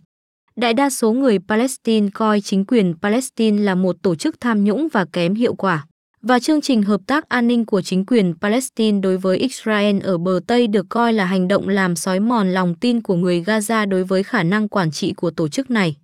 Đại 0.57 0.75
đa 0.75 0.90
số 0.90 1.12
người 1.12 1.38
Palestine 1.49 2.09
coi 2.14 2.40
chính 2.40 2.64
quyền 2.64 2.95
Palestine 3.02 3.62
là 3.62 3.75
một 3.75 3.97
tổ 4.02 4.14
chức 4.14 4.40
tham 4.40 4.64
nhũng 4.64 4.88
và 4.92 5.04
kém 5.12 5.35
hiệu 5.35 5.54
quả. 5.54 5.87
Và 6.23 6.38
chương 6.38 6.61
trình 6.61 6.83
hợp 6.83 7.00
tác 7.07 7.28
an 7.28 7.47
ninh 7.47 7.66
của 7.66 7.83
chính 7.83 8.07
quyền 8.07 8.35
Palestine 8.40 9.00
đối 9.00 9.16
với 9.16 9.38
Israel 9.38 10.00
ở 10.00 10.19
bờ 10.19 10.40
Tây 10.47 10.66
được 10.66 10.87
coi 10.88 11.12
là 11.12 11.25
hành 11.25 11.49
động 11.49 11.69
làm 11.69 11.97
sói 11.97 12.21
mòn 12.21 12.52
lòng 12.52 12.75
tin 12.75 13.02
của 13.02 13.14
người 13.14 13.42
Gaza 13.42 13.88
đối 13.88 14.04
với 14.04 14.23
khả 14.23 14.42
năng 14.42 14.69
quản 14.69 14.90
trị 14.90 15.12
của 15.12 15.30
tổ 15.30 15.49
chức 15.49 15.71
này. 15.71 15.97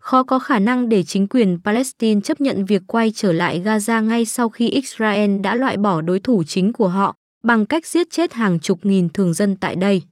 Khó 0.00 0.22
có 0.22 0.38
khả 0.38 0.58
năng 0.58 0.88
để 0.88 1.02
chính 1.02 1.28
quyền 1.28 1.58
Palestine 1.64 2.20
chấp 2.20 2.40
nhận 2.40 2.64
việc 2.64 2.82
quay 2.86 3.12
trở 3.14 3.32
lại 3.32 3.62
Gaza 3.64 4.04
ngay 4.04 4.24
sau 4.24 4.48
khi 4.48 4.68
Israel 4.68 5.38
đã 5.38 5.54
loại 5.54 5.76
bỏ 5.76 6.00
đối 6.00 6.20
thủ 6.20 6.42
chính 6.46 6.72
của 6.72 6.88
họ, 6.88 7.14
bằng 7.44 7.66
cách 7.66 7.86
giết 7.86 8.10
chết 8.10 8.32
hàng 8.32 8.60
chục 8.60 8.78
nghìn 8.82 9.08
thường 9.08 9.34
dân 9.34 9.56
tại 9.56 9.76
đây. 9.76 10.02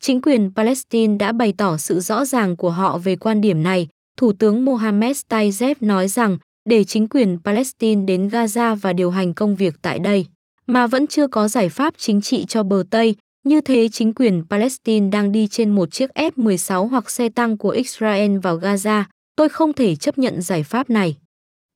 Chính 0.00 0.22
quyền 0.22 0.50
Palestine 0.56 1.16
đã 1.16 1.32
bày 1.32 1.52
tỏ 1.52 1.76
sự 1.76 2.00
rõ 2.00 2.24
ràng 2.24 2.56
của 2.56 2.70
họ 2.70 2.98
về 2.98 3.16
quan 3.16 3.40
điểm 3.40 3.62
này. 3.62 3.88
Thủ 4.16 4.32
tướng 4.32 4.64
Mohammed 4.64 5.20
Tayyip 5.28 5.82
nói 5.82 6.08
rằng 6.08 6.38
để 6.68 6.84
chính 6.84 7.08
quyền 7.08 7.38
Palestine 7.44 8.04
đến 8.04 8.28
Gaza 8.28 8.74
và 8.74 8.92
điều 8.92 9.10
hành 9.10 9.34
công 9.34 9.56
việc 9.56 9.74
tại 9.82 9.98
đây, 9.98 10.26
mà 10.66 10.86
vẫn 10.86 11.06
chưa 11.06 11.26
có 11.26 11.48
giải 11.48 11.68
pháp 11.68 11.94
chính 11.98 12.20
trị 12.20 12.44
cho 12.48 12.62
bờ 12.62 12.84
Tây, 12.90 13.14
như 13.44 13.60
thế 13.60 13.88
chính 13.88 14.14
quyền 14.14 14.44
Palestine 14.50 15.10
đang 15.10 15.32
đi 15.32 15.48
trên 15.48 15.70
một 15.70 15.92
chiếc 15.92 16.10
F-16 16.14 16.86
hoặc 16.86 17.10
xe 17.10 17.28
tăng 17.28 17.58
của 17.58 17.70
Israel 17.70 18.38
vào 18.38 18.58
Gaza, 18.58 19.04
tôi 19.36 19.48
không 19.48 19.72
thể 19.72 19.96
chấp 19.96 20.18
nhận 20.18 20.42
giải 20.42 20.62
pháp 20.62 20.90
này. 20.90 21.16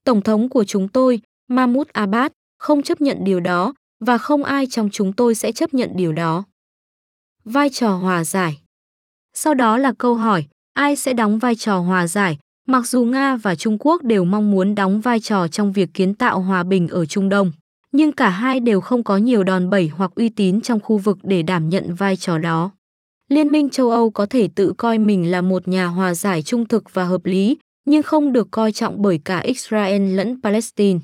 Tổng 0.05 0.23
thống 0.23 0.49
của 0.49 0.65
chúng 0.65 0.89
tôi, 0.89 1.21
Mahmoud 1.49 1.89
Abbas, 1.93 2.33
không 2.59 2.83
chấp 2.83 3.01
nhận 3.01 3.25
điều 3.25 3.41
đó, 3.41 3.75
và 4.01 4.19
không 4.19 4.45
ai 4.45 4.67
trong 4.67 4.89
chúng 4.93 5.13
tôi 5.13 5.35
sẽ 5.35 5.53
chấp 5.53 5.75
nhận 5.75 5.91
điều 5.95 6.13
đó. 6.13 6.45
Vai 7.45 7.71
trò 7.71 7.97
hòa 7.97 8.25
giải 8.25 8.63
Sau 9.35 9.55
đó 9.55 9.79
là 9.79 9.93
câu 9.99 10.15
hỏi, 10.15 10.47
ai 10.75 10.97
sẽ 10.97 11.13
đóng 11.13 11.39
vai 11.39 11.55
trò 11.55 11.79
hòa 11.79 12.07
giải, 12.07 12.39
Mặc 12.71 12.87
dù 12.87 13.05
Nga 13.05 13.37
và 13.37 13.55
Trung 13.55 13.77
Quốc 13.81 14.03
đều 14.03 14.25
mong 14.25 14.51
muốn 14.51 14.75
đóng 14.75 15.01
vai 15.01 15.21
trò 15.21 15.49
trong 15.49 15.73
việc 15.73 15.95
kiến 15.95 16.15
tạo 16.15 16.41
hòa 16.41 16.63
bình 16.63 16.89
ở 16.89 17.07
Trung 17.07 17.29
Đông, 17.29 17.53
nhưng 17.93 18.13
cả 18.13 18.29
hai 18.29 18.61
đều 18.61 18.81
không 18.81 19.05
có 19.05 19.17
nhiều 19.17 19.45
đòn 19.45 19.71
bẩy 19.71 19.89
hoặc 19.89 20.11
uy 20.15 20.29
tín 20.29 20.61
trong 20.61 20.81
khu 20.81 20.99
vực 20.99 21.19
để 21.23 21.43
đảm 21.43 21.69
nhận 21.69 21.95
vai 21.95 22.17
trò 22.17 22.39
đó. 22.39 22.71
Liên 23.29 23.49
minh 23.49 23.71
châu 23.71 23.91
Âu 23.91 24.11
có 24.11 24.27
thể 24.27 24.49
tự 24.55 24.73
coi 24.77 24.99
mình 24.99 25.31
là 25.31 25.41
một 25.41 25.69
nhà 25.69 25.87
hòa 25.87 26.15
giải 26.15 26.43
trung 26.43 26.69
thực 26.69 26.95
và 26.95 27.05
hợp 27.05 27.27
lý, 27.27 27.57
nhưng 27.85 28.03
không 28.03 28.33
được 28.33 28.49
coi 28.51 28.73
trọng 28.73 29.03
bởi 29.03 29.21
cả 29.25 29.39
Israel 29.39 30.15
lẫn 30.15 30.41
Palestine. 30.43 30.99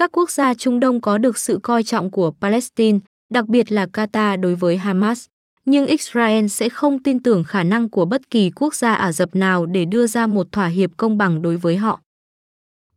Các 0.00 0.12
quốc 0.12 0.30
gia 0.30 0.54
Trung 0.54 0.80
Đông 0.80 1.00
có 1.00 1.18
được 1.18 1.38
sự 1.38 1.58
coi 1.62 1.82
trọng 1.82 2.10
của 2.10 2.32
Palestine, 2.40 2.98
đặc 3.32 3.48
biệt 3.48 3.72
là 3.72 3.86
Qatar 3.86 4.40
đối 4.40 4.54
với 4.54 4.76
Hamas, 4.76 5.26
nhưng 5.64 5.86
Israel 5.86 6.46
sẽ 6.46 6.68
không 6.68 7.02
tin 7.02 7.22
tưởng 7.22 7.44
khả 7.44 7.62
năng 7.62 7.88
của 7.88 8.04
bất 8.04 8.30
kỳ 8.30 8.50
quốc 8.50 8.74
gia 8.74 8.94
Ả 8.94 9.12
Rập 9.12 9.34
nào 9.34 9.66
để 9.66 9.84
đưa 9.84 10.06
ra 10.06 10.26
một 10.26 10.52
thỏa 10.52 10.66
hiệp 10.66 10.90
công 10.96 11.18
bằng 11.18 11.42
đối 11.42 11.56
với 11.56 11.76
họ. 11.76 12.00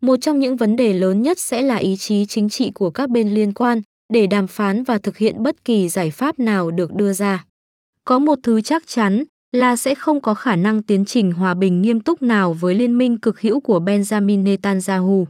Một 0.02 0.16
trong 0.22 0.40
những 0.40 0.58
vấn 0.58 0.76
đề 0.76 0.94
lớn 0.94 1.22
nhất 1.22 1.40
sẽ 1.40 1.62
là 1.62 1.76
ý 1.76 1.96
chí 1.98 2.26
chính 2.26 2.50
trị 2.50 2.72
của 2.72 2.90
các 2.90 3.10
bên 3.10 3.34
liên 3.34 3.54
quan 3.54 3.82
để 4.14 4.28
đàm 4.28 4.48
phán 4.48 4.84
và 4.84 4.98
thực 4.98 5.18
hiện 5.18 5.44
bất 5.44 5.66
kỳ 5.66 5.90
giải 5.90 6.12
pháp 6.12 6.40
nào 6.40 6.72
được 6.72 6.94
đưa 6.94 7.14
ra. 7.14 7.46
Có 8.06 8.20
một 8.20 8.40
thứ 8.44 8.62
chắc 8.62 8.84
chắn 8.88 9.24
là 9.52 9.76
sẽ 9.76 9.96
không 9.96 10.22
có 10.22 10.34
khả 10.34 10.56
năng 10.56 10.84
tiến 10.84 11.06
trình 11.06 11.32
hòa 11.32 11.54
bình 11.54 11.82
nghiêm 11.82 12.00
túc 12.00 12.22
nào 12.22 12.54
với 12.54 12.76
liên 12.76 12.98
minh 12.98 13.18
cực 13.18 13.42
hữu 13.42 13.60
của 13.60 13.80
Benjamin 13.80 14.44
Netanyahu. 14.44 15.28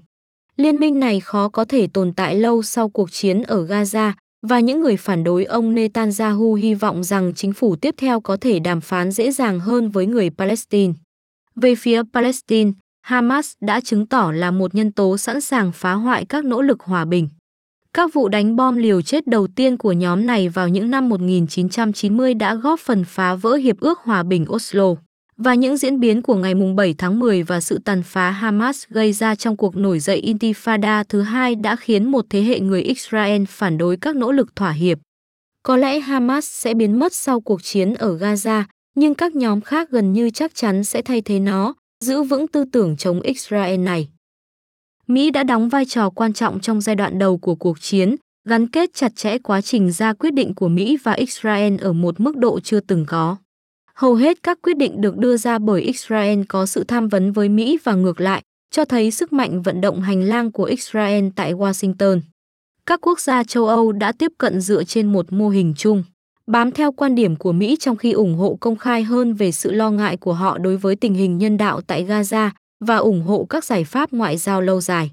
Liên 0.57 0.75
minh 0.75 0.99
này 0.99 1.19
khó 1.19 1.49
có 1.49 1.65
thể 1.65 1.87
tồn 1.87 2.13
tại 2.13 2.35
lâu 2.35 2.63
sau 2.63 2.89
cuộc 2.89 3.11
chiến 3.11 3.43
ở 3.43 3.65
Gaza 3.65 4.11
và 4.41 4.59
những 4.59 4.81
người 4.81 4.97
phản 4.97 5.23
đối 5.23 5.45
ông 5.45 5.75
Netanyahu 5.75 6.53
hy 6.53 6.73
vọng 6.73 7.03
rằng 7.03 7.33
chính 7.35 7.53
phủ 7.53 7.75
tiếp 7.75 7.95
theo 7.97 8.21
có 8.21 8.37
thể 8.41 8.59
đàm 8.59 8.81
phán 8.81 9.11
dễ 9.11 9.31
dàng 9.31 9.59
hơn 9.59 9.89
với 9.89 10.05
người 10.05 10.29
Palestine. 10.29 10.93
Về 11.55 11.75
phía 11.75 12.01
Palestine, 12.13 12.71
Hamas 13.01 13.53
đã 13.61 13.79
chứng 13.81 14.07
tỏ 14.07 14.31
là 14.31 14.51
một 14.51 14.75
nhân 14.75 14.91
tố 14.91 15.17
sẵn 15.17 15.41
sàng 15.41 15.71
phá 15.71 15.93
hoại 15.93 16.25
các 16.25 16.45
nỗ 16.45 16.61
lực 16.61 16.81
hòa 16.81 17.05
bình. 17.05 17.29
Các 17.93 18.13
vụ 18.13 18.29
đánh 18.29 18.55
bom 18.55 18.75
liều 18.77 19.01
chết 19.01 19.27
đầu 19.27 19.47
tiên 19.47 19.77
của 19.77 19.91
nhóm 19.91 20.25
này 20.25 20.49
vào 20.49 20.67
những 20.67 20.91
năm 20.91 21.09
1990 21.09 22.33
đã 22.33 22.55
góp 22.55 22.79
phần 22.79 23.03
phá 23.03 23.35
vỡ 23.35 23.55
Hiệp 23.55 23.79
ước 23.79 23.99
Hòa 23.99 24.23
bình 24.23 24.45
Oslo. 24.49 24.95
Và 25.37 25.53
những 25.53 25.77
diễn 25.77 25.99
biến 25.99 26.21
của 26.21 26.35
ngày 26.35 26.53
7 26.75 26.95
tháng 26.97 27.19
10 27.19 27.43
và 27.43 27.61
sự 27.61 27.79
tàn 27.85 28.03
phá 28.03 28.31
Hamas 28.31 28.83
gây 28.89 29.13
ra 29.13 29.35
trong 29.35 29.57
cuộc 29.57 29.75
nổi 29.75 29.99
dậy 29.99 30.21
Intifada 30.25 31.03
thứ 31.09 31.21
hai 31.21 31.55
đã 31.55 31.75
khiến 31.75 32.11
một 32.11 32.25
thế 32.29 32.41
hệ 32.41 32.59
người 32.59 32.81
Israel 32.81 33.43
phản 33.49 33.77
đối 33.77 33.97
các 33.97 34.15
nỗ 34.15 34.31
lực 34.31 34.55
thỏa 34.55 34.71
hiệp. 34.71 34.99
Có 35.63 35.77
lẽ 35.77 35.99
Hamas 35.99 36.45
sẽ 36.45 36.73
biến 36.73 36.99
mất 36.99 37.13
sau 37.13 37.41
cuộc 37.41 37.63
chiến 37.63 37.93
ở 37.93 38.17
Gaza, 38.17 38.63
nhưng 38.95 39.15
các 39.15 39.35
nhóm 39.35 39.61
khác 39.61 39.89
gần 39.89 40.13
như 40.13 40.29
chắc 40.29 40.55
chắn 40.55 40.83
sẽ 40.83 41.01
thay 41.01 41.21
thế 41.21 41.39
nó, 41.39 41.73
giữ 42.05 42.23
vững 42.23 42.47
tư 42.47 42.65
tưởng 42.71 42.97
chống 42.97 43.21
Israel 43.21 43.79
này. 43.79 44.07
Mỹ 45.07 45.31
đã 45.31 45.43
đóng 45.43 45.69
vai 45.69 45.85
trò 45.85 46.09
quan 46.09 46.33
trọng 46.33 46.59
trong 46.59 46.81
giai 46.81 46.95
đoạn 46.95 47.19
đầu 47.19 47.37
của 47.37 47.55
cuộc 47.55 47.81
chiến, 47.81 48.15
gắn 48.49 48.67
kết 48.67 48.89
chặt 48.93 49.15
chẽ 49.15 49.37
quá 49.37 49.61
trình 49.61 49.91
ra 49.91 50.13
quyết 50.13 50.33
định 50.33 50.55
của 50.55 50.67
Mỹ 50.67 50.97
và 51.03 51.13
Israel 51.13 51.75
ở 51.81 51.93
một 51.93 52.19
mức 52.19 52.37
độ 52.37 52.59
chưa 52.59 52.79
từng 52.79 53.05
có. 53.07 53.37
Hầu 53.97 54.15
hết 54.15 54.43
các 54.43 54.59
quyết 54.61 54.77
định 54.77 55.01
được 55.01 55.17
đưa 55.17 55.37
ra 55.37 55.59
bởi 55.59 55.81
Israel 55.81 56.41
có 56.49 56.65
sự 56.65 56.83
tham 56.83 57.07
vấn 57.07 57.31
với 57.31 57.49
Mỹ 57.49 57.77
và 57.83 57.93
ngược 57.93 58.21
lại, 58.21 58.41
cho 58.71 58.85
thấy 58.85 59.11
sức 59.11 59.33
mạnh 59.33 59.61
vận 59.61 59.81
động 59.81 60.01
hành 60.01 60.23
lang 60.23 60.51
của 60.51 60.63
Israel 60.63 61.27
tại 61.35 61.53
Washington. 61.53 62.19
Các 62.85 63.01
quốc 63.01 63.19
gia 63.19 63.43
châu 63.43 63.67
Âu 63.67 63.91
đã 63.91 64.11
tiếp 64.11 64.31
cận 64.37 64.61
dựa 64.61 64.83
trên 64.83 65.13
một 65.13 65.33
mô 65.33 65.49
hình 65.49 65.73
chung, 65.77 66.03
bám 66.47 66.71
theo 66.71 66.91
quan 66.91 67.15
điểm 67.15 67.35
của 67.35 67.51
Mỹ 67.51 67.75
trong 67.79 67.95
khi 67.95 68.11
ủng 68.11 68.35
hộ 68.35 68.57
công 68.59 68.75
khai 68.75 69.03
hơn 69.03 69.33
về 69.33 69.51
sự 69.51 69.71
lo 69.71 69.91
ngại 69.91 70.17
của 70.17 70.33
họ 70.33 70.57
đối 70.57 70.77
với 70.77 70.95
tình 70.95 71.13
hình 71.13 71.37
nhân 71.37 71.57
đạo 71.57 71.81
tại 71.81 72.05
Gaza 72.05 72.49
và 72.85 72.97
ủng 72.97 73.21
hộ 73.21 73.45
các 73.49 73.63
giải 73.65 73.83
pháp 73.83 74.11
ngoại 74.13 74.37
giao 74.37 74.61
lâu 74.61 74.81
dài. 74.81 75.11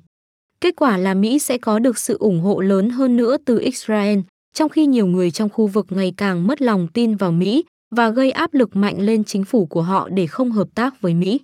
Kết 0.60 0.76
quả 0.76 0.96
là 0.96 1.14
Mỹ 1.14 1.38
sẽ 1.38 1.58
có 1.58 1.78
được 1.78 1.98
sự 1.98 2.16
ủng 2.18 2.40
hộ 2.40 2.60
lớn 2.60 2.90
hơn 2.90 3.16
nữa 3.16 3.36
từ 3.44 3.58
Israel, 3.58 4.18
trong 4.54 4.68
khi 4.68 4.86
nhiều 4.86 5.06
người 5.06 5.30
trong 5.30 5.48
khu 5.48 5.66
vực 5.66 5.86
ngày 5.90 6.14
càng 6.16 6.46
mất 6.46 6.62
lòng 6.62 6.88
tin 6.94 7.16
vào 7.16 7.32
Mỹ 7.32 7.64
và 7.90 8.10
gây 8.10 8.30
áp 8.30 8.54
lực 8.54 8.76
mạnh 8.76 9.00
lên 9.00 9.24
chính 9.24 9.44
phủ 9.44 9.66
của 9.66 9.82
họ 9.82 10.08
để 10.08 10.26
không 10.26 10.52
hợp 10.52 10.68
tác 10.74 11.00
với 11.00 11.14
Mỹ. 11.14 11.40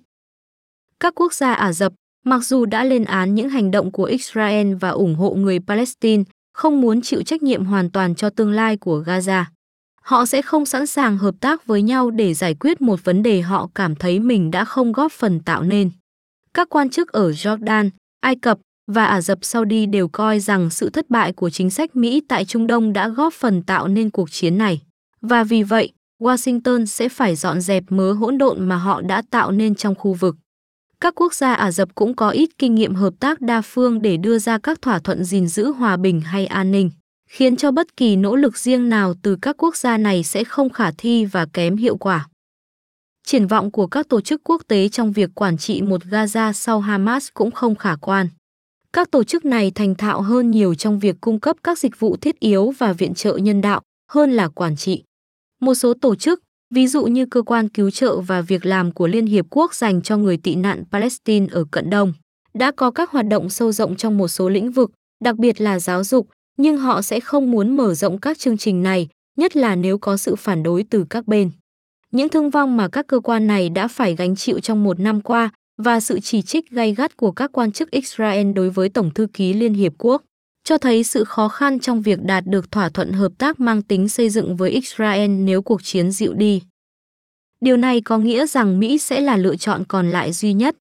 Các 0.99 1.15
quốc 1.15 1.33
gia 1.33 1.53
Ả 1.53 1.73
Rập, 1.73 1.93
mặc 2.25 2.39
dù 2.39 2.65
đã 2.65 2.83
lên 2.83 3.03
án 3.03 3.35
những 3.35 3.49
hành 3.49 3.71
động 3.71 3.91
của 3.91 4.03
Israel 4.03 4.73
và 4.73 4.89
ủng 4.89 5.15
hộ 5.15 5.33
người 5.33 5.59
Palestine, 5.59 6.23
không 6.53 6.81
muốn 6.81 7.01
chịu 7.01 7.23
trách 7.23 7.43
nhiệm 7.43 7.65
hoàn 7.65 7.89
toàn 7.89 8.15
cho 8.15 8.29
tương 8.29 8.51
lai 8.51 8.77
của 8.77 9.03
Gaza. 9.05 9.43
Họ 10.01 10.25
sẽ 10.25 10.41
không 10.41 10.65
sẵn 10.65 10.87
sàng 10.87 11.17
hợp 11.17 11.35
tác 11.39 11.65
với 11.65 11.81
nhau 11.81 12.11
để 12.11 12.33
giải 12.33 12.53
quyết 12.53 12.81
một 12.81 13.03
vấn 13.03 13.23
đề 13.23 13.41
họ 13.41 13.69
cảm 13.75 13.95
thấy 13.95 14.19
mình 14.19 14.51
đã 14.51 14.65
không 14.65 14.91
góp 14.91 15.11
phần 15.11 15.39
tạo 15.39 15.63
nên. 15.63 15.91
Các 16.53 16.69
quan 16.69 16.89
chức 16.89 17.11
ở 17.11 17.31
Jordan, 17.31 17.89
Ai 18.21 18.35
Cập 18.35 18.59
và 18.91 19.05
Ả 19.05 19.21
Rập 19.21 19.45
Saudi 19.45 19.85
đều 19.85 20.07
coi 20.07 20.39
rằng 20.39 20.69
sự 20.69 20.89
thất 20.89 21.09
bại 21.09 21.33
của 21.33 21.49
chính 21.49 21.69
sách 21.69 21.95
Mỹ 21.95 22.21
tại 22.27 22.45
Trung 22.45 22.67
Đông 22.67 22.93
đã 22.93 23.09
góp 23.09 23.33
phần 23.33 23.63
tạo 23.63 23.87
nên 23.87 24.09
cuộc 24.09 24.31
chiến 24.31 24.57
này. 24.57 24.81
Và 25.21 25.43
vì 25.43 25.63
vậy, 25.63 25.91
Washington 26.19 26.85
sẽ 26.85 27.09
phải 27.09 27.35
dọn 27.35 27.61
dẹp 27.61 27.83
mớ 27.89 28.13
hỗn 28.13 28.37
độn 28.37 28.67
mà 28.67 28.75
họ 28.75 29.01
đã 29.01 29.21
tạo 29.29 29.51
nên 29.51 29.75
trong 29.75 29.95
khu 29.95 30.13
vực. 30.13 30.35
Các 31.01 31.15
quốc 31.15 31.33
gia 31.33 31.53
Ả 31.53 31.71
Rập 31.71 31.95
cũng 31.95 32.15
có 32.15 32.29
ít 32.29 32.49
kinh 32.57 32.75
nghiệm 32.75 32.95
hợp 32.95 33.13
tác 33.19 33.41
đa 33.41 33.61
phương 33.61 34.01
để 34.01 34.17
đưa 34.17 34.39
ra 34.39 34.57
các 34.57 34.81
thỏa 34.81 34.99
thuận 34.99 35.23
gìn 35.23 35.47
giữ 35.47 35.71
hòa 35.71 35.97
bình 35.97 36.21
hay 36.21 36.45
an 36.45 36.71
ninh, 36.71 36.91
khiến 37.29 37.55
cho 37.55 37.71
bất 37.71 37.97
kỳ 37.97 38.15
nỗ 38.15 38.35
lực 38.35 38.57
riêng 38.57 38.89
nào 38.89 39.13
từ 39.23 39.37
các 39.41 39.55
quốc 39.57 39.75
gia 39.75 39.97
này 39.97 40.23
sẽ 40.23 40.43
không 40.43 40.69
khả 40.69 40.91
thi 40.97 41.25
và 41.25 41.45
kém 41.45 41.75
hiệu 41.75 41.97
quả. 41.97 42.27
Triển 43.27 43.47
vọng 43.47 43.71
của 43.71 43.87
các 43.87 44.09
tổ 44.09 44.21
chức 44.21 44.41
quốc 44.43 44.61
tế 44.67 44.89
trong 44.89 45.11
việc 45.11 45.29
quản 45.35 45.57
trị 45.57 45.81
một 45.81 46.03
Gaza 46.03 46.51
sau 46.51 46.79
Hamas 46.79 47.27
cũng 47.33 47.51
không 47.51 47.75
khả 47.75 47.95
quan. 47.95 48.27
Các 48.93 49.11
tổ 49.11 49.23
chức 49.23 49.45
này 49.45 49.71
thành 49.71 49.95
thạo 49.95 50.21
hơn 50.21 50.51
nhiều 50.51 50.75
trong 50.75 50.99
việc 50.99 51.15
cung 51.21 51.39
cấp 51.39 51.57
các 51.63 51.79
dịch 51.79 51.99
vụ 51.99 52.17
thiết 52.17 52.39
yếu 52.39 52.73
và 52.77 52.93
viện 52.93 53.13
trợ 53.13 53.37
nhân 53.37 53.61
đạo 53.61 53.81
hơn 54.11 54.31
là 54.31 54.47
quản 54.47 54.75
trị. 54.75 55.03
Một 55.61 55.73
số 55.73 55.93
tổ 55.93 56.15
chức, 56.15 56.43
ví 56.73 56.87
dụ 56.87 57.05
như 57.05 57.25
Cơ 57.25 57.41
quan 57.41 57.69
Cứu 57.69 57.91
trợ 57.91 58.21
và 58.21 58.41
Việc 58.41 58.65
làm 58.65 58.91
của 58.91 59.07
Liên 59.07 59.25
Hiệp 59.25 59.45
Quốc 59.49 59.75
dành 59.75 60.01
cho 60.01 60.17
người 60.17 60.37
tị 60.37 60.55
nạn 60.55 60.83
Palestine 60.91 61.47
ở 61.51 61.65
Cận 61.71 61.89
Đông, 61.89 62.13
đã 62.53 62.71
có 62.71 62.91
các 62.91 63.11
hoạt 63.11 63.27
động 63.27 63.49
sâu 63.49 63.71
rộng 63.71 63.95
trong 63.95 64.17
một 64.17 64.27
số 64.27 64.49
lĩnh 64.49 64.71
vực, 64.71 64.91
đặc 65.23 65.35
biệt 65.35 65.61
là 65.61 65.79
giáo 65.79 66.03
dục, 66.03 66.27
nhưng 66.57 66.77
họ 66.77 67.01
sẽ 67.01 67.19
không 67.19 67.51
muốn 67.51 67.75
mở 67.75 67.93
rộng 67.93 68.19
các 68.19 68.39
chương 68.39 68.57
trình 68.57 68.83
này, 68.83 69.07
nhất 69.37 69.55
là 69.55 69.75
nếu 69.75 69.97
có 69.97 70.17
sự 70.17 70.35
phản 70.35 70.63
đối 70.63 70.83
từ 70.83 71.05
các 71.09 71.27
bên. 71.27 71.51
Những 72.11 72.29
thương 72.29 72.49
vong 72.49 72.77
mà 72.77 72.87
các 72.87 73.07
cơ 73.07 73.19
quan 73.19 73.47
này 73.47 73.69
đã 73.69 73.87
phải 73.87 74.15
gánh 74.15 74.35
chịu 74.35 74.59
trong 74.59 74.83
một 74.83 74.99
năm 74.99 75.21
qua 75.21 75.49
và 75.77 75.99
sự 75.99 76.19
chỉ 76.19 76.41
trích 76.41 76.71
gay 76.71 76.95
gắt 76.95 77.17
của 77.17 77.31
các 77.31 77.51
quan 77.51 77.71
chức 77.71 77.91
Israel 77.91 78.51
đối 78.51 78.69
với 78.69 78.89
Tổng 78.89 79.13
thư 79.13 79.27
ký 79.33 79.53
Liên 79.53 79.73
Hiệp 79.73 79.93
Quốc 79.97 80.23
cho 80.67 80.77
thấy 80.77 81.03
sự 81.03 81.23
khó 81.23 81.47
khăn 81.47 81.79
trong 81.79 82.01
việc 82.01 82.19
đạt 82.21 82.43
được 82.47 82.71
thỏa 82.71 82.89
thuận 82.89 83.11
hợp 83.11 83.31
tác 83.37 83.59
mang 83.59 83.81
tính 83.81 84.09
xây 84.09 84.29
dựng 84.29 84.55
với 84.55 84.71
Israel 84.71 85.29
nếu 85.29 85.61
cuộc 85.61 85.83
chiến 85.83 86.11
dịu 86.11 86.33
đi. 86.33 86.61
Điều 87.61 87.77
này 87.77 88.01
có 88.01 88.17
nghĩa 88.17 88.47
rằng 88.47 88.79
Mỹ 88.79 88.97
sẽ 88.97 89.21
là 89.21 89.37
lựa 89.37 89.55
chọn 89.55 89.83
còn 89.87 90.09
lại 90.09 90.31
duy 90.31 90.53
nhất. 90.53 90.75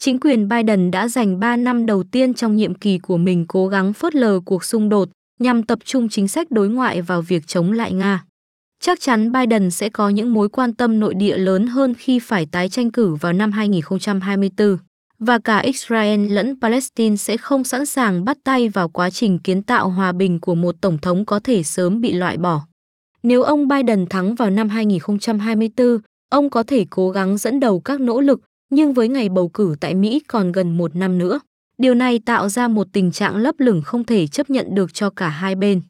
Chính 0.00 0.20
quyền 0.20 0.48
Biden 0.48 0.90
đã 0.90 1.08
dành 1.08 1.40
3 1.40 1.56
năm 1.56 1.86
đầu 1.86 2.02
tiên 2.02 2.34
trong 2.34 2.56
nhiệm 2.56 2.74
kỳ 2.74 2.98
của 2.98 3.16
mình 3.16 3.44
cố 3.48 3.68
gắng 3.68 3.92
phớt 3.92 4.14
lờ 4.14 4.40
cuộc 4.44 4.64
xung 4.64 4.88
đột 4.88 5.08
nhằm 5.38 5.62
tập 5.62 5.78
trung 5.84 6.08
chính 6.08 6.28
sách 6.28 6.50
đối 6.50 6.68
ngoại 6.68 7.02
vào 7.02 7.22
việc 7.22 7.46
chống 7.46 7.72
lại 7.72 7.92
Nga. 7.92 8.24
Chắc 8.80 9.00
chắn 9.00 9.32
Biden 9.32 9.70
sẽ 9.70 9.88
có 9.88 10.08
những 10.08 10.34
mối 10.34 10.48
quan 10.48 10.74
tâm 10.74 11.00
nội 11.00 11.14
địa 11.14 11.36
lớn 11.36 11.66
hơn 11.66 11.94
khi 11.94 12.18
phải 12.18 12.46
tái 12.46 12.68
tranh 12.68 12.90
cử 12.90 13.14
vào 13.14 13.32
năm 13.32 13.52
2024 13.52 14.78
và 15.18 15.38
cả 15.38 15.58
Israel 15.58 16.32
lẫn 16.32 16.60
Palestine 16.60 17.16
sẽ 17.16 17.36
không 17.36 17.64
sẵn 17.64 17.86
sàng 17.86 18.24
bắt 18.24 18.38
tay 18.44 18.68
vào 18.68 18.88
quá 18.88 19.10
trình 19.10 19.38
kiến 19.38 19.62
tạo 19.62 19.88
hòa 19.88 20.12
bình 20.12 20.40
của 20.40 20.54
một 20.54 20.74
tổng 20.80 20.98
thống 20.98 21.24
có 21.24 21.40
thể 21.40 21.62
sớm 21.62 22.00
bị 22.00 22.12
loại 22.12 22.36
bỏ. 22.36 22.60
Nếu 23.22 23.42
ông 23.42 23.68
Biden 23.68 24.06
thắng 24.06 24.34
vào 24.34 24.50
năm 24.50 24.68
2024, 24.68 25.98
ông 26.30 26.50
có 26.50 26.62
thể 26.62 26.86
cố 26.90 27.10
gắng 27.10 27.38
dẫn 27.38 27.60
đầu 27.60 27.80
các 27.80 28.00
nỗ 28.00 28.20
lực, 28.20 28.40
nhưng 28.70 28.92
với 28.92 29.08
ngày 29.08 29.28
bầu 29.28 29.48
cử 29.48 29.76
tại 29.80 29.94
Mỹ 29.94 30.20
còn 30.28 30.52
gần 30.52 30.76
một 30.76 30.96
năm 30.96 31.18
nữa. 31.18 31.40
Điều 31.78 31.94
này 31.94 32.18
tạo 32.18 32.48
ra 32.48 32.68
một 32.68 32.86
tình 32.92 33.12
trạng 33.12 33.36
lấp 33.36 33.54
lửng 33.58 33.82
không 33.82 34.04
thể 34.04 34.26
chấp 34.26 34.50
nhận 34.50 34.74
được 34.74 34.94
cho 34.94 35.10
cả 35.10 35.28
hai 35.28 35.54
bên. 35.54 35.80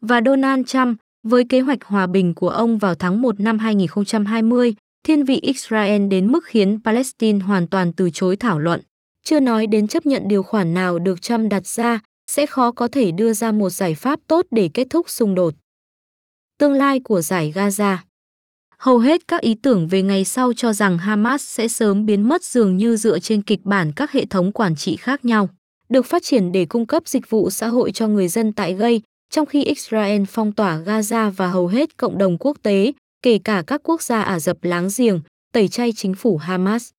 Và 0.00 0.20
Donald 0.26 0.66
Trump, 0.66 0.98
với 1.22 1.44
kế 1.48 1.60
hoạch 1.60 1.84
hòa 1.84 2.06
bình 2.06 2.34
của 2.34 2.48
ông 2.48 2.78
vào 2.78 2.94
tháng 2.94 3.22
1 3.22 3.40
năm 3.40 3.58
2020, 3.58 4.74
thiên 5.02 5.24
vị 5.24 5.40
Israel 5.42 6.08
đến 6.08 6.32
mức 6.32 6.44
khiến 6.44 6.78
Palestine 6.84 7.38
hoàn 7.38 7.66
toàn 7.66 7.92
từ 7.92 8.10
chối 8.10 8.36
thảo 8.36 8.58
luận. 8.58 8.80
Chưa 9.24 9.40
nói 9.40 9.66
đến 9.66 9.88
chấp 9.88 10.06
nhận 10.06 10.28
điều 10.28 10.42
khoản 10.42 10.74
nào 10.74 10.98
được 10.98 11.22
Trump 11.22 11.50
đặt 11.50 11.66
ra, 11.66 12.00
sẽ 12.30 12.46
khó 12.46 12.72
có 12.72 12.88
thể 12.88 13.10
đưa 13.10 13.32
ra 13.32 13.52
một 13.52 13.70
giải 13.70 13.94
pháp 13.94 14.20
tốt 14.26 14.46
để 14.50 14.70
kết 14.74 14.86
thúc 14.90 15.10
xung 15.10 15.34
đột. 15.34 15.54
Tương 16.58 16.72
lai 16.72 17.00
của 17.00 17.20
giải 17.20 17.52
Gaza 17.54 17.96
Hầu 18.78 18.98
hết 18.98 19.28
các 19.28 19.40
ý 19.40 19.54
tưởng 19.54 19.88
về 19.88 20.02
ngày 20.02 20.24
sau 20.24 20.52
cho 20.52 20.72
rằng 20.72 20.98
Hamas 20.98 21.42
sẽ 21.42 21.68
sớm 21.68 22.06
biến 22.06 22.28
mất 22.28 22.44
dường 22.44 22.76
như 22.76 22.96
dựa 22.96 23.18
trên 23.18 23.42
kịch 23.42 23.60
bản 23.64 23.92
các 23.96 24.12
hệ 24.12 24.26
thống 24.26 24.52
quản 24.52 24.76
trị 24.76 24.96
khác 24.96 25.24
nhau, 25.24 25.48
được 25.88 26.06
phát 26.06 26.22
triển 26.22 26.52
để 26.52 26.64
cung 26.64 26.86
cấp 26.86 27.08
dịch 27.08 27.30
vụ 27.30 27.50
xã 27.50 27.68
hội 27.68 27.92
cho 27.92 28.08
người 28.08 28.28
dân 28.28 28.52
tại 28.52 28.74
gây, 28.74 29.02
trong 29.30 29.46
khi 29.46 29.64
Israel 29.64 30.22
phong 30.28 30.52
tỏa 30.52 30.78
Gaza 30.78 31.30
và 31.30 31.48
hầu 31.48 31.66
hết 31.66 31.96
cộng 31.96 32.18
đồng 32.18 32.38
quốc 32.38 32.56
tế, 32.62 32.92
kể 33.22 33.38
cả 33.38 33.62
các 33.66 33.80
quốc 33.84 34.02
gia 34.02 34.22
Ả 34.22 34.40
Rập 34.40 34.56
láng 34.64 34.88
giềng, 34.96 35.20
tẩy 35.52 35.68
chay 35.68 35.92
chính 35.92 36.14
phủ 36.14 36.36
Hamas. 36.36 36.90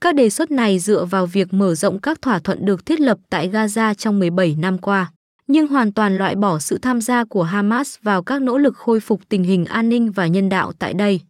Các 0.00 0.14
đề 0.14 0.30
xuất 0.30 0.50
này 0.50 0.78
dựa 0.78 1.04
vào 1.04 1.26
việc 1.26 1.52
mở 1.52 1.74
rộng 1.74 2.00
các 2.00 2.22
thỏa 2.22 2.38
thuận 2.38 2.64
được 2.64 2.86
thiết 2.86 3.00
lập 3.00 3.18
tại 3.30 3.48
Gaza 3.48 3.94
trong 3.94 4.18
17 4.18 4.56
năm 4.58 4.78
qua, 4.78 5.12
nhưng 5.46 5.68
hoàn 5.68 5.92
toàn 5.92 6.16
loại 6.16 6.34
bỏ 6.34 6.58
sự 6.58 6.78
tham 6.78 7.00
gia 7.00 7.24
của 7.24 7.42
Hamas 7.42 7.96
vào 8.02 8.22
các 8.22 8.42
nỗ 8.42 8.58
lực 8.58 8.76
khôi 8.76 9.00
phục 9.00 9.20
tình 9.28 9.44
hình 9.44 9.64
an 9.64 9.88
ninh 9.88 10.12
và 10.12 10.26
nhân 10.26 10.48
đạo 10.48 10.72
tại 10.78 10.94
đây. 10.94 11.20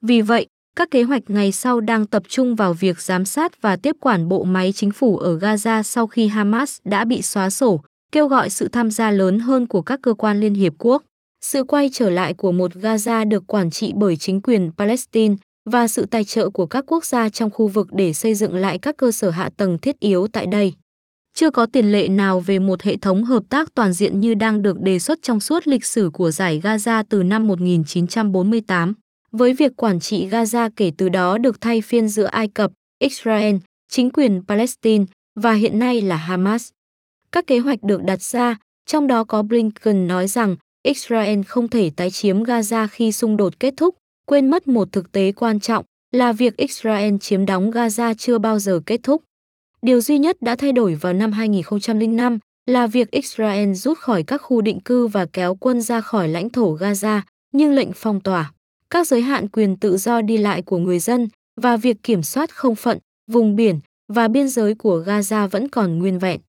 Vì 0.00 0.20
vậy, 0.20 0.46
các 0.76 0.90
kế 0.90 1.02
hoạch 1.02 1.22
ngày 1.28 1.52
sau 1.52 1.80
đang 1.80 2.06
tập 2.06 2.22
trung 2.28 2.54
vào 2.54 2.72
việc 2.72 3.00
giám 3.00 3.24
sát 3.24 3.62
và 3.62 3.76
tiếp 3.76 3.96
quản 4.00 4.28
bộ 4.28 4.44
máy 4.44 4.72
chính 4.72 4.90
phủ 4.90 5.18
ở 5.18 5.38
Gaza 5.38 5.82
sau 5.82 6.06
khi 6.06 6.28
Hamas 6.28 6.78
đã 6.84 7.04
bị 7.04 7.22
xóa 7.22 7.50
sổ, 7.50 7.80
kêu 8.12 8.28
gọi 8.28 8.50
sự 8.50 8.68
tham 8.68 8.90
gia 8.90 9.10
lớn 9.10 9.38
hơn 9.38 9.66
của 9.66 9.82
các 9.82 10.00
cơ 10.02 10.14
quan 10.14 10.40
Liên 10.40 10.54
Hiệp 10.54 10.72
Quốc. 10.78 11.02
Sự 11.44 11.64
quay 11.64 11.90
trở 11.92 12.10
lại 12.10 12.34
của 12.34 12.52
một 12.52 12.74
Gaza 12.74 13.28
được 13.28 13.46
quản 13.46 13.70
trị 13.70 13.92
bởi 13.96 14.16
chính 14.16 14.40
quyền 14.40 14.70
Palestine 14.78 15.34
và 15.70 15.88
sự 15.88 16.06
tài 16.06 16.24
trợ 16.24 16.50
của 16.50 16.66
các 16.66 16.84
quốc 16.86 17.04
gia 17.04 17.28
trong 17.28 17.50
khu 17.50 17.68
vực 17.68 17.88
để 17.92 18.12
xây 18.12 18.34
dựng 18.34 18.54
lại 18.54 18.78
các 18.78 18.96
cơ 18.96 19.12
sở 19.12 19.30
hạ 19.30 19.50
tầng 19.56 19.78
thiết 19.78 20.00
yếu 20.00 20.26
tại 20.32 20.46
đây. 20.46 20.72
Chưa 21.34 21.50
có 21.50 21.66
tiền 21.66 21.92
lệ 21.92 22.08
nào 22.08 22.40
về 22.40 22.58
một 22.58 22.82
hệ 22.82 22.96
thống 22.96 23.24
hợp 23.24 23.42
tác 23.48 23.74
toàn 23.74 23.92
diện 23.92 24.20
như 24.20 24.34
đang 24.34 24.62
được 24.62 24.80
đề 24.80 24.98
xuất 24.98 25.18
trong 25.22 25.40
suốt 25.40 25.66
lịch 25.66 25.84
sử 25.84 26.10
của 26.12 26.30
giải 26.30 26.60
Gaza 26.64 27.04
từ 27.08 27.22
năm 27.22 27.46
1948 27.46 28.94
với 29.32 29.52
việc 29.52 29.76
quản 29.76 30.00
trị 30.00 30.28
Gaza 30.28 30.70
kể 30.76 30.92
từ 30.96 31.08
đó 31.08 31.38
được 31.38 31.60
thay 31.60 31.80
phiên 31.80 32.08
giữa 32.08 32.24
Ai 32.24 32.48
Cập, 32.48 32.70
Israel, 32.98 33.56
chính 33.88 34.10
quyền 34.10 34.42
Palestine 34.48 35.04
và 35.40 35.52
hiện 35.52 35.78
nay 35.78 36.00
là 36.00 36.16
Hamas. 36.16 36.70
Các 37.32 37.46
kế 37.46 37.58
hoạch 37.58 37.82
được 37.82 38.02
đặt 38.02 38.22
ra, 38.22 38.56
trong 38.86 39.06
đó 39.06 39.24
có 39.24 39.42
Blinken 39.42 40.06
nói 40.06 40.26
rằng 40.26 40.56
Israel 40.86 41.42
không 41.42 41.68
thể 41.68 41.90
tái 41.96 42.10
chiếm 42.10 42.42
Gaza 42.42 42.88
khi 42.90 43.12
xung 43.12 43.36
đột 43.36 43.60
kết 43.60 43.74
thúc, 43.76 43.94
quên 44.26 44.50
mất 44.50 44.68
một 44.68 44.92
thực 44.92 45.12
tế 45.12 45.32
quan 45.32 45.60
trọng 45.60 45.84
là 46.12 46.32
việc 46.32 46.56
Israel 46.56 47.14
chiếm 47.20 47.46
đóng 47.46 47.70
Gaza 47.70 48.14
chưa 48.14 48.38
bao 48.38 48.58
giờ 48.58 48.80
kết 48.86 49.00
thúc. 49.02 49.22
Điều 49.82 50.00
duy 50.00 50.18
nhất 50.18 50.36
đã 50.42 50.56
thay 50.56 50.72
đổi 50.72 50.94
vào 50.94 51.12
năm 51.12 51.32
2005 51.32 52.38
là 52.66 52.86
việc 52.86 53.10
Israel 53.10 53.72
rút 53.72 53.98
khỏi 53.98 54.22
các 54.22 54.38
khu 54.38 54.60
định 54.60 54.80
cư 54.80 55.06
và 55.06 55.26
kéo 55.32 55.54
quân 55.54 55.80
ra 55.80 56.00
khỏi 56.00 56.28
lãnh 56.28 56.50
thổ 56.50 56.76
Gaza, 56.76 57.20
nhưng 57.52 57.72
lệnh 57.72 57.90
phong 57.94 58.20
tỏa 58.20 58.52
các 58.90 59.06
giới 59.06 59.22
hạn 59.22 59.48
quyền 59.48 59.76
tự 59.76 59.96
do 59.96 60.20
đi 60.20 60.38
lại 60.38 60.62
của 60.62 60.78
người 60.78 60.98
dân 60.98 61.28
và 61.60 61.76
việc 61.76 61.96
kiểm 62.02 62.22
soát 62.22 62.54
không 62.54 62.74
phận, 62.74 62.98
vùng 63.30 63.56
biển 63.56 63.80
và 64.12 64.28
biên 64.28 64.48
giới 64.48 64.74
của 64.74 65.04
Gaza 65.06 65.48
vẫn 65.48 65.68
còn 65.68 65.98
nguyên 65.98 66.18
vẹn. 66.18 66.40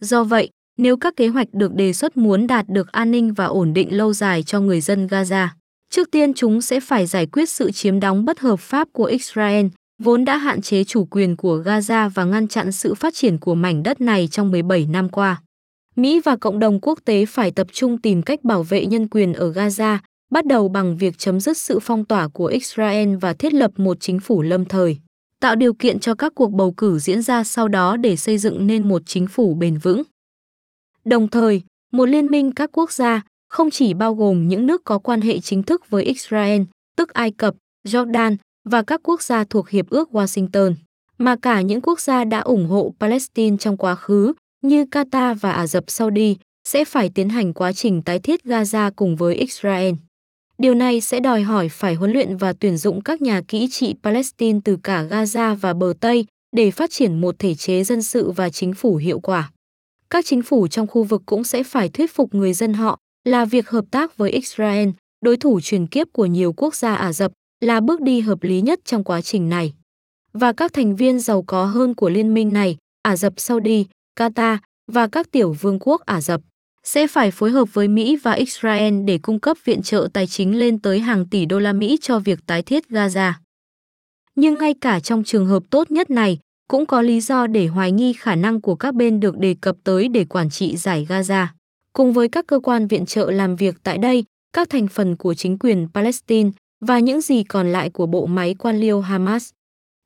Do 0.00 0.24
vậy, 0.24 0.50
nếu 0.78 0.96
các 0.96 1.16
kế 1.16 1.28
hoạch 1.28 1.48
được 1.52 1.74
đề 1.74 1.92
xuất 1.92 2.16
muốn 2.16 2.46
đạt 2.46 2.68
được 2.68 2.92
an 2.92 3.10
ninh 3.10 3.32
và 3.32 3.44
ổn 3.44 3.72
định 3.74 3.96
lâu 3.96 4.12
dài 4.12 4.42
cho 4.42 4.60
người 4.60 4.80
dân 4.80 5.06
Gaza, 5.06 5.48
trước 5.90 6.10
tiên 6.10 6.34
chúng 6.34 6.60
sẽ 6.60 6.80
phải 6.80 7.06
giải 7.06 7.26
quyết 7.26 7.48
sự 7.48 7.70
chiếm 7.70 8.00
đóng 8.00 8.24
bất 8.24 8.40
hợp 8.40 8.60
pháp 8.60 8.88
của 8.92 9.04
Israel, 9.04 9.66
vốn 10.02 10.24
đã 10.24 10.36
hạn 10.36 10.60
chế 10.60 10.84
chủ 10.84 11.04
quyền 11.10 11.36
của 11.36 11.62
Gaza 11.64 12.08
và 12.08 12.24
ngăn 12.24 12.48
chặn 12.48 12.72
sự 12.72 12.94
phát 12.94 13.14
triển 13.14 13.38
của 13.38 13.54
mảnh 13.54 13.82
đất 13.82 14.00
này 14.00 14.28
trong 14.28 14.50
17 14.50 14.86
năm 14.86 15.08
qua. 15.08 15.42
Mỹ 15.96 16.20
và 16.24 16.36
cộng 16.36 16.58
đồng 16.58 16.80
quốc 16.80 16.98
tế 17.04 17.26
phải 17.26 17.50
tập 17.50 17.66
trung 17.72 17.98
tìm 17.98 18.22
cách 18.22 18.44
bảo 18.44 18.62
vệ 18.62 18.86
nhân 18.86 19.08
quyền 19.08 19.32
ở 19.32 19.52
Gaza, 19.52 19.98
bắt 20.30 20.46
đầu 20.46 20.68
bằng 20.68 20.96
việc 20.96 21.18
chấm 21.18 21.40
dứt 21.40 21.58
sự 21.58 21.78
phong 21.82 22.04
tỏa 22.04 22.28
của 22.28 22.46
Israel 22.46 23.16
và 23.16 23.32
thiết 23.32 23.54
lập 23.54 23.70
một 23.76 23.96
chính 24.00 24.20
phủ 24.20 24.42
lâm 24.42 24.64
thời, 24.64 24.98
tạo 25.40 25.56
điều 25.56 25.74
kiện 25.74 25.98
cho 25.98 26.14
các 26.14 26.32
cuộc 26.34 26.52
bầu 26.52 26.72
cử 26.72 26.98
diễn 26.98 27.22
ra 27.22 27.44
sau 27.44 27.68
đó 27.68 27.96
để 27.96 28.16
xây 28.16 28.38
dựng 28.38 28.66
nên 28.66 28.88
một 28.88 29.02
chính 29.06 29.26
phủ 29.26 29.54
bền 29.54 29.78
vững. 29.78 30.02
Đồng 31.04 31.28
thời, 31.28 31.62
một 31.92 32.06
liên 32.06 32.26
minh 32.26 32.52
các 32.52 32.70
quốc 32.72 32.92
gia, 32.92 33.22
không 33.48 33.70
chỉ 33.70 33.94
bao 33.94 34.14
gồm 34.14 34.48
những 34.48 34.66
nước 34.66 34.84
có 34.84 34.98
quan 34.98 35.20
hệ 35.20 35.40
chính 35.40 35.62
thức 35.62 35.90
với 35.90 36.04
Israel, 36.04 36.62
tức 36.96 37.12
Ai 37.12 37.30
Cập, 37.30 37.54
Jordan 37.88 38.36
và 38.64 38.82
các 38.82 39.00
quốc 39.02 39.22
gia 39.22 39.44
thuộc 39.44 39.68
Hiệp 39.68 39.90
ước 39.90 40.08
Washington, 40.12 40.74
mà 41.18 41.36
cả 41.36 41.60
những 41.60 41.80
quốc 41.80 42.00
gia 42.00 42.24
đã 42.24 42.40
ủng 42.40 42.66
hộ 42.66 42.94
Palestine 43.00 43.56
trong 43.56 43.76
quá 43.76 43.94
khứ 43.94 44.32
như 44.62 44.84
Qatar 44.84 45.34
và 45.34 45.52
Ả 45.52 45.66
Rập 45.66 45.84
Saudi 45.90 46.36
sẽ 46.68 46.84
phải 46.84 47.08
tiến 47.08 47.28
hành 47.28 47.52
quá 47.52 47.72
trình 47.72 48.02
tái 48.02 48.18
thiết 48.18 48.44
Gaza 48.44 48.90
cùng 48.96 49.16
với 49.16 49.34
Israel. 49.34 49.94
Điều 50.58 50.74
này 50.74 51.00
sẽ 51.00 51.20
đòi 51.20 51.42
hỏi 51.42 51.68
phải 51.68 51.94
huấn 51.94 52.12
luyện 52.12 52.36
và 52.36 52.52
tuyển 52.52 52.76
dụng 52.76 53.00
các 53.00 53.22
nhà 53.22 53.40
kỹ 53.48 53.68
trị 53.70 53.94
Palestine 54.02 54.60
từ 54.64 54.76
cả 54.82 55.06
Gaza 55.10 55.54
và 55.54 55.74
bờ 55.74 55.92
Tây 56.00 56.26
để 56.56 56.70
phát 56.70 56.90
triển 56.90 57.20
một 57.20 57.38
thể 57.38 57.54
chế 57.54 57.84
dân 57.84 58.02
sự 58.02 58.30
và 58.30 58.50
chính 58.50 58.74
phủ 58.74 58.96
hiệu 58.96 59.20
quả. 59.20 59.50
Các 60.12 60.24
chính 60.24 60.42
phủ 60.42 60.68
trong 60.68 60.86
khu 60.86 61.04
vực 61.04 61.22
cũng 61.26 61.44
sẽ 61.44 61.62
phải 61.62 61.88
thuyết 61.88 62.14
phục 62.14 62.34
người 62.34 62.52
dân 62.52 62.74
họ 62.74 62.98
là 63.24 63.44
việc 63.44 63.68
hợp 63.68 63.84
tác 63.90 64.16
với 64.16 64.30
Israel, 64.30 64.88
đối 65.24 65.36
thủ 65.36 65.60
truyền 65.60 65.86
kiếp 65.86 66.06
của 66.12 66.26
nhiều 66.26 66.52
quốc 66.52 66.74
gia 66.74 66.94
Ả 66.94 67.12
Rập, 67.12 67.32
là 67.60 67.80
bước 67.80 68.00
đi 68.00 68.20
hợp 68.20 68.42
lý 68.42 68.60
nhất 68.60 68.80
trong 68.84 69.04
quá 69.04 69.22
trình 69.22 69.48
này. 69.48 69.72
Và 70.32 70.52
các 70.52 70.72
thành 70.72 70.96
viên 70.96 71.20
giàu 71.20 71.42
có 71.42 71.64
hơn 71.64 71.94
của 71.94 72.08
liên 72.08 72.34
minh 72.34 72.52
này, 72.52 72.76
Ả 73.02 73.16
Rập 73.16 73.32
Saudi, 73.36 73.86
Qatar 74.18 74.56
và 74.92 75.08
các 75.08 75.30
tiểu 75.30 75.52
vương 75.52 75.78
quốc 75.78 76.00
Ả 76.00 76.20
Rập 76.20 76.40
sẽ 76.84 77.06
phải 77.06 77.30
phối 77.30 77.50
hợp 77.50 77.74
với 77.74 77.88
Mỹ 77.88 78.16
và 78.16 78.32
Israel 78.32 79.04
để 79.04 79.18
cung 79.18 79.40
cấp 79.40 79.56
viện 79.64 79.82
trợ 79.82 80.08
tài 80.12 80.26
chính 80.26 80.58
lên 80.58 80.78
tới 80.78 81.00
hàng 81.00 81.28
tỷ 81.28 81.46
đô 81.46 81.58
la 81.58 81.72
Mỹ 81.72 81.98
cho 82.00 82.18
việc 82.18 82.38
tái 82.46 82.62
thiết 82.62 82.88
Gaza. 82.88 83.32
Nhưng 84.34 84.54
ngay 84.54 84.74
cả 84.80 85.00
trong 85.00 85.24
trường 85.24 85.46
hợp 85.46 85.62
tốt 85.70 85.90
nhất 85.90 86.10
này, 86.10 86.38
cũng 86.72 86.86
có 86.86 87.02
lý 87.02 87.20
do 87.20 87.46
để 87.46 87.66
hoài 87.66 87.92
nghi 87.92 88.12
khả 88.12 88.34
năng 88.34 88.60
của 88.60 88.74
các 88.74 88.94
bên 88.94 89.20
được 89.20 89.38
đề 89.38 89.54
cập 89.60 89.76
tới 89.84 90.08
để 90.08 90.24
quản 90.24 90.50
trị 90.50 90.76
giải 90.76 91.06
Gaza. 91.08 91.46
Cùng 91.92 92.12
với 92.12 92.28
các 92.28 92.46
cơ 92.46 92.60
quan 92.60 92.86
viện 92.86 93.06
trợ 93.06 93.30
làm 93.30 93.56
việc 93.56 93.76
tại 93.82 93.98
đây, 93.98 94.24
các 94.52 94.70
thành 94.70 94.88
phần 94.88 95.16
của 95.16 95.34
chính 95.34 95.58
quyền 95.58 95.88
Palestine 95.94 96.50
và 96.80 96.98
những 96.98 97.20
gì 97.20 97.44
còn 97.44 97.72
lại 97.72 97.90
của 97.90 98.06
bộ 98.06 98.26
máy 98.26 98.54
quan 98.58 98.78
liêu 98.78 99.00
Hamas. 99.00 99.50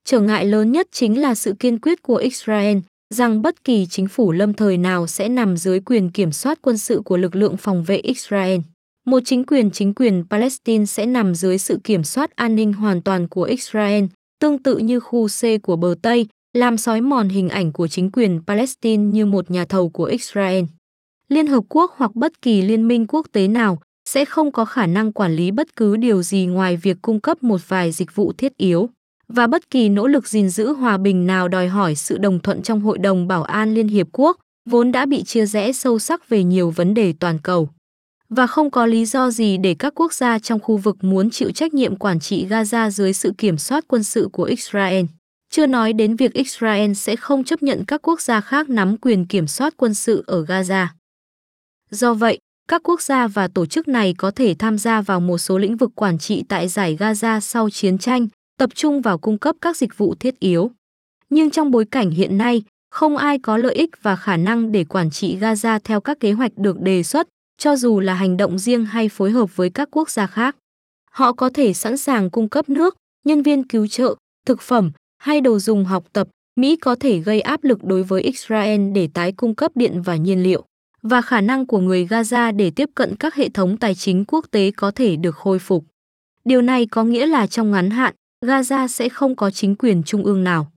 Trở 0.04 0.20
ngại 0.20 0.44
lớn 0.44 0.72
nhất 0.72 0.88
chính 0.92 1.20
là 1.20 1.34
sự 1.34 1.54
kiên 1.58 1.78
quyết 1.78 2.02
của 2.02 2.16
Israel 2.16 2.78
rằng 3.14 3.42
bất 3.42 3.64
kỳ 3.64 3.86
chính 3.86 4.08
phủ 4.08 4.32
lâm 4.32 4.54
thời 4.54 4.76
nào 4.76 5.06
sẽ 5.06 5.28
nằm 5.28 5.56
dưới 5.56 5.80
quyền 5.80 6.10
kiểm 6.10 6.32
soát 6.32 6.58
quân 6.62 6.78
sự 6.78 7.02
của 7.04 7.16
lực 7.16 7.36
lượng 7.36 7.56
phòng 7.56 7.84
vệ 7.84 7.96
Israel. 7.96 8.60
Một 9.06 9.20
chính 9.24 9.44
quyền 9.44 9.70
chính 9.70 9.94
quyền 9.94 10.24
Palestine 10.30 10.84
sẽ 10.84 11.06
nằm 11.06 11.34
dưới 11.34 11.58
sự 11.58 11.78
kiểm 11.84 12.04
soát 12.04 12.36
an 12.36 12.56
ninh 12.56 12.72
hoàn 12.72 13.02
toàn 13.02 13.28
của 13.28 13.42
Israel, 13.42 14.04
tương 14.40 14.62
tự 14.62 14.78
như 14.78 15.00
khu 15.00 15.28
C 15.28 15.62
của 15.62 15.76
bờ 15.76 15.94
Tây, 16.02 16.26
làm 16.56 16.76
sói 16.76 17.00
mòn 17.00 17.28
hình 17.28 17.48
ảnh 17.48 17.72
của 17.72 17.88
chính 17.88 18.10
quyền 18.10 18.40
Palestine 18.46 19.02
như 19.02 19.26
một 19.26 19.50
nhà 19.50 19.64
thầu 19.64 19.88
của 19.88 20.04
Israel. 20.04 20.64
Liên 21.28 21.46
Hợp 21.46 21.64
Quốc 21.68 21.92
hoặc 21.96 22.14
bất 22.14 22.42
kỳ 22.42 22.62
liên 22.62 22.88
minh 22.88 23.06
quốc 23.06 23.26
tế 23.32 23.48
nào 23.48 23.78
sẽ 24.08 24.24
không 24.24 24.52
có 24.52 24.64
khả 24.64 24.86
năng 24.86 25.12
quản 25.12 25.36
lý 25.36 25.50
bất 25.50 25.76
cứ 25.76 25.96
điều 25.96 26.22
gì 26.22 26.46
ngoài 26.46 26.76
việc 26.76 26.96
cung 27.02 27.20
cấp 27.20 27.42
một 27.42 27.60
vài 27.68 27.92
dịch 27.92 28.14
vụ 28.14 28.32
thiết 28.32 28.56
yếu 28.56 28.88
và 29.28 29.46
bất 29.46 29.70
kỳ 29.70 29.88
nỗ 29.88 30.06
lực 30.06 30.28
gìn 30.28 30.48
giữ 30.48 30.72
hòa 30.72 30.98
bình 30.98 31.26
nào 31.26 31.48
đòi 31.48 31.68
hỏi 31.68 31.94
sự 31.94 32.18
đồng 32.18 32.40
thuận 32.40 32.62
trong 32.62 32.80
Hội 32.80 32.98
đồng 32.98 33.28
Bảo 33.28 33.42
an 33.42 33.74
Liên 33.74 33.88
Hiệp 33.88 34.06
Quốc, 34.12 34.36
vốn 34.70 34.92
đã 34.92 35.06
bị 35.06 35.22
chia 35.22 35.46
rẽ 35.46 35.72
sâu 35.72 35.98
sắc 35.98 36.28
về 36.28 36.44
nhiều 36.44 36.70
vấn 36.70 36.94
đề 36.94 37.14
toàn 37.20 37.38
cầu. 37.42 37.68
Và 38.28 38.46
không 38.46 38.70
có 38.70 38.86
lý 38.86 39.04
do 39.06 39.30
gì 39.30 39.56
để 39.56 39.74
các 39.78 39.92
quốc 39.96 40.12
gia 40.12 40.38
trong 40.38 40.60
khu 40.60 40.76
vực 40.76 41.04
muốn 41.04 41.30
chịu 41.30 41.50
trách 41.50 41.74
nhiệm 41.74 41.96
quản 41.96 42.20
trị 42.20 42.46
Gaza 42.46 42.90
dưới 42.90 43.12
sự 43.12 43.32
kiểm 43.38 43.58
soát 43.58 43.84
quân 43.88 44.02
sự 44.02 44.28
của 44.32 44.42
Israel. 44.44 45.04
Chưa 45.50 45.66
nói 45.66 45.92
đến 45.92 46.16
việc 46.16 46.32
Israel 46.32 46.92
sẽ 46.92 47.16
không 47.16 47.44
chấp 47.44 47.62
nhận 47.62 47.84
các 47.84 48.02
quốc 48.02 48.20
gia 48.20 48.40
khác 48.40 48.70
nắm 48.70 48.96
quyền 48.96 49.26
kiểm 49.26 49.46
soát 49.46 49.74
quân 49.76 49.94
sự 49.94 50.24
ở 50.26 50.44
Gaza. 50.44 50.86
Do 51.90 52.14
vậy, 52.14 52.38
các 52.68 52.82
quốc 52.84 53.02
gia 53.02 53.26
và 53.26 53.48
tổ 53.48 53.66
chức 53.66 53.88
này 53.88 54.14
có 54.18 54.30
thể 54.30 54.54
tham 54.58 54.78
gia 54.78 55.00
vào 55.00 55.20
một 55.20 55.38
số 55.38 55.58
lĩnh 55.58 55.76
vực 55.76 55.90
quản 55.94 56.18
trị 56.18 56.44
tại 56.48 56.68
giải 56.68 56.96
Gaza 56.96 57.40
sau 57.40 57.70
chiến 57.70 57.98
tranh, 57.98 58.28
tập 58.58 58.70
trung 58.74 59.00
vào 59.00 59.18
cung 59.18 59.38
cấp 59.38 59.56
các 59.60 59.76
dịch 59.76 59.98
vụ 59.98 60.14
thiết 60.14 60.38
yếu. 60.38 60.70
Nhưng 61.30 61.50
trong 61.50 61.70
bối 61.70 61.84
cảnh 61.84 62.10
hiện 62.10 62.38
nay, 62.38 62.62
không 62.90 63.16
ai 63.16 63.38
có 63.38 63.56
lợi 63.56 63.74
ích 63.74 63.90
và 64.02 64.16
khả 64.16 64.36
năng 64.36 64.72
để 64.72 64.84
quản 64.84 65.10
trị 65.10 65.36
Gaza 65.40 65.80
theo 65.84 66.00
các 66.00 66.20
kế 66.20 66.32
hoạch 66.32 66.52
được 66.56 66.80
đề 66.80 67.02
xuất, 67.02 67.28
cho 67.58 67.76
dù 67.76 68.00
là 68.00 68.14
hành 68.14 68.36
động 68.36 68.58
riêng 68.58 68.84
hay 68.84 69.08
phối 69.08 69.30
hợp 69.30 69.56
với 69.56 69.70
các 69.70 69.88
quốc 69.90 70.10
gia 70.10 70.26
khác. 70.26 70.56
Họ 71.10 71.32
có 71.32 71.50
thể 71.54 71.72
sẵn 71.72 71.96
sàng 71.96 72.30
cung 72.30 72.48
cấp 72.48 72.68
nước, 72.68 72.96
nhân 73.24 73.42
viên 73.42 73.64
cứu 73.64 73.86
trợ, 73.86 74.14
thực 74.46 74.60
phẩm 74.60 74.90
hay 75.26 75.40
đồ 75.40 75.58
dùng 75.58 75.84
học 75.84 76.04
tập. 76.12 76.28
Mỹ 76.56 76.76
có 76.76 76.94
thể 76.94 77.18
gây 77.18 77.40
áp 77.40 77.64
lực 77.64 77.84
đối 77.84 78.02
với 78.02 78.22
Israel 78.22 78.92
để 78.92 79.08
tái 79.14 79.32
cung 79.32 79.54
cấp 79.54 79.72
điện 79.74 80.02
và 80.02 80.16
nhiên 80.16 80.42
liệu, 80.42 80.64
và 81.02 81.22
khả 81.22 81.40
năng 81.40 81.66
của 81.66 81.78
người 81.78 82.06
Gaza 82.06 82.56
để 82.56 82.70
tiếp 82.70 82.90
cận 82.94 83.16
các 83.16 83.34
hệ 83.34 83.48
thống 83.48 83.76
tài 83.76 83.94
chính 83.94 84.24
quốc 84.24 84.46
tế 84.50 84.70
có 84.70 84.90
thể 84.90 85.16
được 85.16 85.36
khôi 85.36 85.58
phục. 85.58 85.84
Điều 86.44 86.62
này 86.62 86.86
có 86.86 87.04
nghĩa 87.04 87.26
là 87.26 87.46
trong 87.46 87.70
ngắn 87.70 87.90
hạn, 87.90 88.14
Gaza 88.44 88.86
sẽ 88.86 89.08
không 89.08 89.36
có 89.36 89.50
chính 89.50 89.76
quyền 89.76 90.02
trung 90.02 90.24
ương 90.24 90.44
nào. 90.44 90.72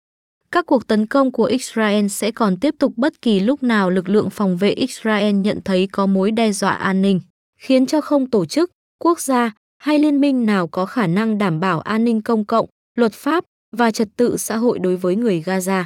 Các 0.50 0.66
cuộc 0.66 0.86
tấn 0.86 1.06
công 1.06 1.32
của 1.32 1.44
Israel 1.44 2.06
sẽ 2.06 2.30
còn 2.30 2.56
tiếp 2.56 2.74
tục 2.78 2.92
bất 2.96 3.22
kỳ 3.22 3.40
lúc 3.40 3.62
nào 3.62 3.90
lực 3.90 4.08
lượng 4.08 4.30
phòng 4.30 4.56
vệ 4.56 4.70
Israel 4.70 5.34
nhận 5.34 5.60
thấy 5.64 5.88
có 5.92 6.06
mối 6.06 6.30
đe 6.30 6.52
dọa 6.52 6.72
an 6.72 7.02
ninh, 7.02 7.20
khiến 7.60 7.86
cho 7.86 8.00
không 8.00 8.30
tổ 8.30 8.46
chức, 8.46 8.70
quốc 8.98 9.20
gia 9.20 9.50
hay 9.78 9.98
liên 9.98 10.20
minh 10.20 10.46
nào 10.46 10.66
có 10.66 10.86
khả 10.86 11.06
năng 11.06 11.38
đảm 11.38 11.60
bảo 11.60 11.80
an 11.80 12.04
ninh 12.04 12.22
công 12.22 12.44
cộng, 12.44 12.66
luật 12.96 13.12
pháp 13.12 13.44
và 13.76 13.90
trật 13.90 14.08
tự 14.16 14.36
xã 14.36 14.56
hội 14.56 14.78
đối 14.78 14.96
với 14.96 15.16
người 15.16 15.42
Gaza. 15.46 15.84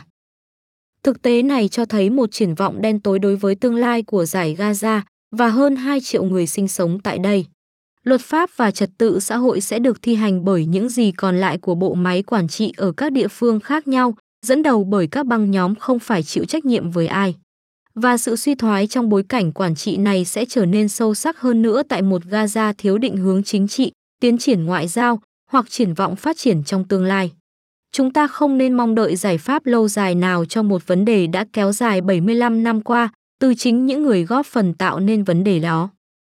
Thực 1.02 1.22
tế 1.22 1.42
này 1.42 1.68
cho 1.68 1.84
thấy 1.84 2.10
một 2.10 2.32
triển 2.32 2.54
vọng 2.54 2.82
đen 2.82 3.00
tối 3.00 3.18
đối 3.18 3.36
với 3.36 3.54
tương 3.54 3.76
lai 3.76 4.02
của 4.02 4.24
giải 4.24 4.56
Gaza 4.58 5.00
và 5.36 5.48
hơn 5.48 5.76
2 5.76 6.00
triệu 6.00 6.24
người 6.24 6.46
sinh 6.46 6.68
sống 6.68 7.00
tại 7.00 7.18
đây. 7.18 7.46
Luật 8.02 8.20
pháp 8.20 8.50
và 8.56 8.70
trật 8.70 8.90
tự 8.98 9.20
xã 9.20 9.36
hội 9.36 9.60
sẽ 9.60 9.78
được 9.78 10.02
thi 10.02 10.14
hành 10.14 10.44
bởi 10.44 10.66
những 10.66 10.88
gì 10.88 11.12
còn 11.12 11.36
lại 11.36 11.58
của 11.58 11.74
bộ 11.74 11.94
máy 11.94 12.22
quản 12.22 12.48
trị 12.48 12.72
ở 12.76 12.92
các 12.92 13.12
địa 13.12 13.28
phương 13.28 13.60
khác 13.60 13.88
nhau, 13.88 14.14
dẫn 14.46 14.62
đầu 14.62 14.84
bởi 14.84 15.06
các 15.06 15.26
băng 15.26 15.50
nhóm 15.50 15.74
không 15.74 15.98
phải 15.98 16.22
chịu 16.22 16.44
trách 16.44 16.64
nhiệm 16.64 16.90
với 16.90 17.06
ai. 17.06 17.34
Và 17.94 18.16
sự 18.16 18.36
suy 18.36 18.54
thoái 18.54 18.86
trong 18.86 19.08
bối 19.08 19.22
cảnh 19.28 19.52
quản 19.52 19.74
trị 19.74 19.96
này 19.96 20.24
sẽ 20.24 20.44
trở 20.44 20.66
nên 20.66 20.88
sâu 20.88 21.14
sắc 21.14 21.40
hơn 21.40 21.62
nữa 21.62 21.82
tại 21.88 22.02
một 22.02 22.22
Gaza 22.22 22.74
thiếu 22.78 22.98
định 22.98 23.16
hướng 23.16 23.42
chính 23.42 23.68
trị, 23.68 23.92
tiến 24.20 24.38
triển 24.38 24.64
ngoại 24.64 24.88
giao 24.88 25.20
hoặc 25.50 25.70
triển 25.70 25.94
vọng 25.94 26.16
phát 26.16 26.36
triển 26.36 26.64
trong 26.64 26.88
tương 26.88 27.04
lai. 27.04 27.32
Chúng 27.92 28.12
ta 28.12 28.26
không 28.26 28.58
nên 28.58 28.74
mong 28.74 28.94
đợi 28.94 29.16
giải 29.16 29.38
pháp 29.38 29.66
lâu 29.66 29.88
dài 29.88 30.14
nào 30.14 30.44
cho 30.44 30.62
một 30.62 30.86
vấn 30.86 31.04
đề 31.04 31.26
đã 31.26 31.44
kéo 31.52 31.72
dài 31.72 32.00
75 32.00 32.62
năm 32.62 32.80
qua, 32.80 33.08
từ 33.40 33.54
chính 33.54 33.86
những 33.86 34.02
người 34.02 34.24
góp 34.24 34.46
phần 34.46 34.74
tạo 34.74 35.00
nên 35.00 35.24
vấn 35.24 35.44
đề 35.44 35.58
đó. 35.58 35.90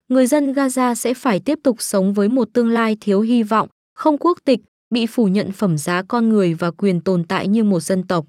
Người 0.09 0.27
dân 0.27 0.53
Gaza 0.53 0.95
sẽ 0.95 1.15
phải 1.15 1.41
tiếp 1.41 1.59
tục 1.63 1.77
sống 1.79 2.13
với 2.13 2.29
một 2.29 2.49
tương 2.53 2.69
lai 2.69 2.97
thiếu 3.01 3.21
hy 3.21 3.43
vọng, 3.43 3.69
không 3.95 4.19
quốc 4.19 4.39
tịch, 4.45 4.61
bị 4.91 5.07
phủ 5.07 5.25
nhận 5.27 5.53
phẩm 5.53 5.79
giá 5.79 6.03
con 6.09 6.29
người 6.29 6.55
và 6.55 6.71
quyền 6.71 7.01
tồn 7.01 7.25
tại 7.25 7.49
như 7.49 7.65
một 7.65 7.81
dân 7.81 8.03
tộc. 8.03 8.27